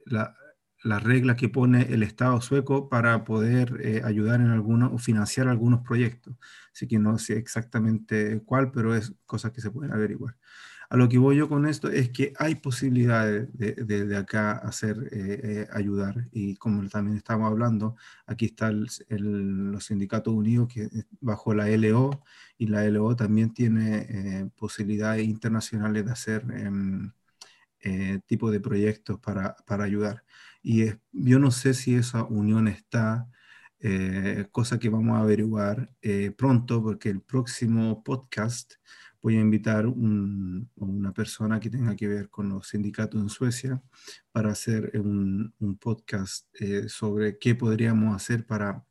[0.05, 0.35] la,
[0.83, 5.79] las reglas que pone el Estado sueco para poder ayudar en algunos o financiar algunos
[5.81, 6.35] proyectos.
[6.73, 10.35] Así que no sé exactamente cuál, pero es cosas que se pueden averiguar.
[10.91, 15.39] A lo que voy yo con esto es que hay posibilidades de, acá hacer, eh,
[15.43, 16.27] eh, ayudar.
[16.31, 17.95] Y como también estamos hablando,
[18.25, 20.89] aquí están los sindicatos unidos que
[21.21, 22.23] bajo la LO
[22.57, 27.11] y la LO también tiene eh, posibilidades internacionales de hacer em,
[28.25, 30.23] tipo de proyectos para, para ayudar.
[30.63, 33.27] Y yo no sé si esa unión está,
[34.51, 35.91] cosa que vamos a averiguar
[36.37, 38.73] pronto, porque el próximo podcast
[39.21, 43.81] voy a invitar a una persona que tenga que ver con los sindicatos en Suecia
[44.31, 48.85] para hacer un, podcast eh, sobre qué podríamos hacer para,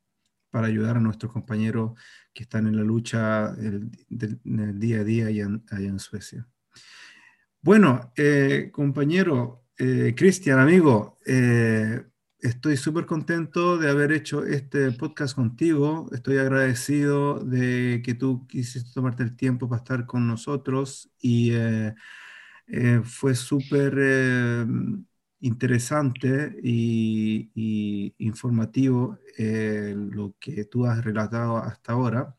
[0.49, 1.99] para ayudar a nuestros compañeros
[2.33, 6.47] que están en la lucha el, el día a día allá en, Suecia.
[7.61, 11.17] Bueno, eh, compañero, eh, Cristian, amigo,
[12.41, 16.07] Estoy súper contento de haber hecho este podcast contigo.
[16.13, 21.93] Estoy agradecido de que tú quisiste tomarte el tiempo para estar con nosotros y eh,
[22.67, 24.65] eh, fue súper eh,
[25.41, 32.35] interesante y, informativo lo que tú has relatado hasta ahora.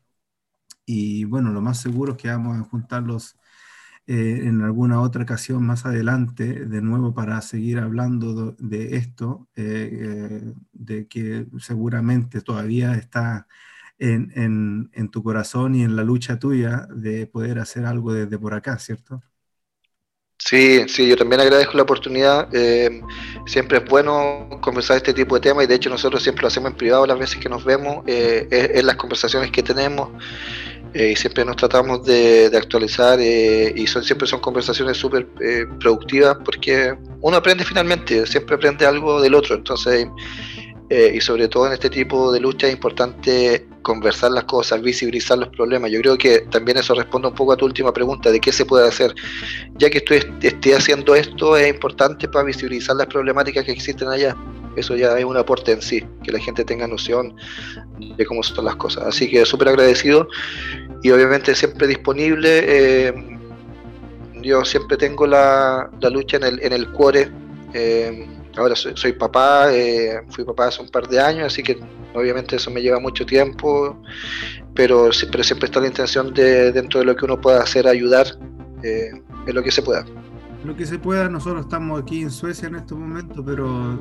[0.85, 3.37] Y bueno, lo más seguro es que vamos a juntar los
[4.07, 9.89] eh, en alguna otra ocasión más adelante, de nuevo para seguir hablando de, esto, eh,
[10.43, 13.47] eh, de que seguramente todavía está
[13.99, 18.53] en, en, tu corazón y en la lucha tuya de poder hacer algo desde por
[18.55, 19.21] acá, ¿cierto?
[20.43, 22.49] Sí, sí, yo también agradezco la oportunidad.
[22.53, 23.01] Eh,
[23.45, 26.71] siempre es bueno conversar este tipo de temas y de hecho nosotros siempre lo hacemos
[26.71, 30.09] en privado las veces que nos vemos, eh, en las conversaciones que tenemos
[30.93, 35.27] eh, y siempre nos tratamos de, actualizar y son siempre son conversaciones súper
[35.79, 40.07] productivas porque uno aprende finalmente, siempre aprende algo del otro, entonces
[40.89, 45.49] y sobre todo en este tipo de lucha es importante conversar las cosas, visibilizar los
[45.49, 45.91] problemas.
[45.91, 48.65] Yo creo que también eso responde un poco a tu última pregunta de qué se
[48.65, 49.13] puede hacer.
[49.75, 54.35] Ya que estoy, esté haciendo esto, es importante para visibilizar las problemáticas que existen allá.
[54.75, 57.35] Eso ya es un aporte en sí, que la gente tenga noción
[58.17, 59.05] de cómo son las cosas.
[59.05, 60.27] Así que súper agradecido
[61.03, 62.63] y obviamente siempre disponible.
[62.65, 63.13] Eh,
[64.41, 67.29] yo siempre tengo la, lucha en el, en el cuore.
[67.73, 68.27] Eh,
[68.57, 71.79] ahora soy, papá, eh, fui papá hace un par de años, así que
[72.13, 74.01] obviamente eso me lleva mucho tiempo,
[74.73, 78.27] pero, siempre está la intención de, dentro de lo que uno pueda hacer, ayudar
[78.83, 80.05] en lo que se pueda.
[80.63, 83.99] Lo que se pueda, nosotros estamos aquí en Suecia en este momento, pero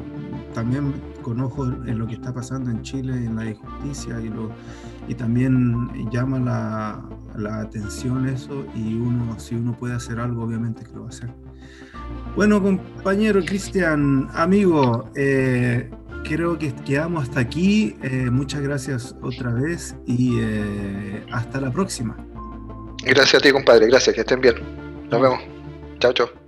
[0.53, 0.93] también
[1.23, 4.51] con ojos en lo que está pasando en Chile, en la injusticia y, lo,
[5.09, 7.03] y también llama la,
[7.37, 11.11] la atención eso y uno, si uno puede hacer algo, obviamente que lo va a
[11.11, 11.31] hacer.
[12.37, 15.91] Bueno, compañero Cristian, amigo, eh,
[16.25, 17.97] creo que quedamos hasta aquí.
[18.03, 22.17] Eh, muchas gracias otra vez y eh, hasta la próxima.
[23.05, 23.87] Gracias a ti, compadre.
[23.87, 24.55] Gracias, que estén bien.
[25.11, 25.41] Nos vemos.
[25.99, 26.40] Chao, chao.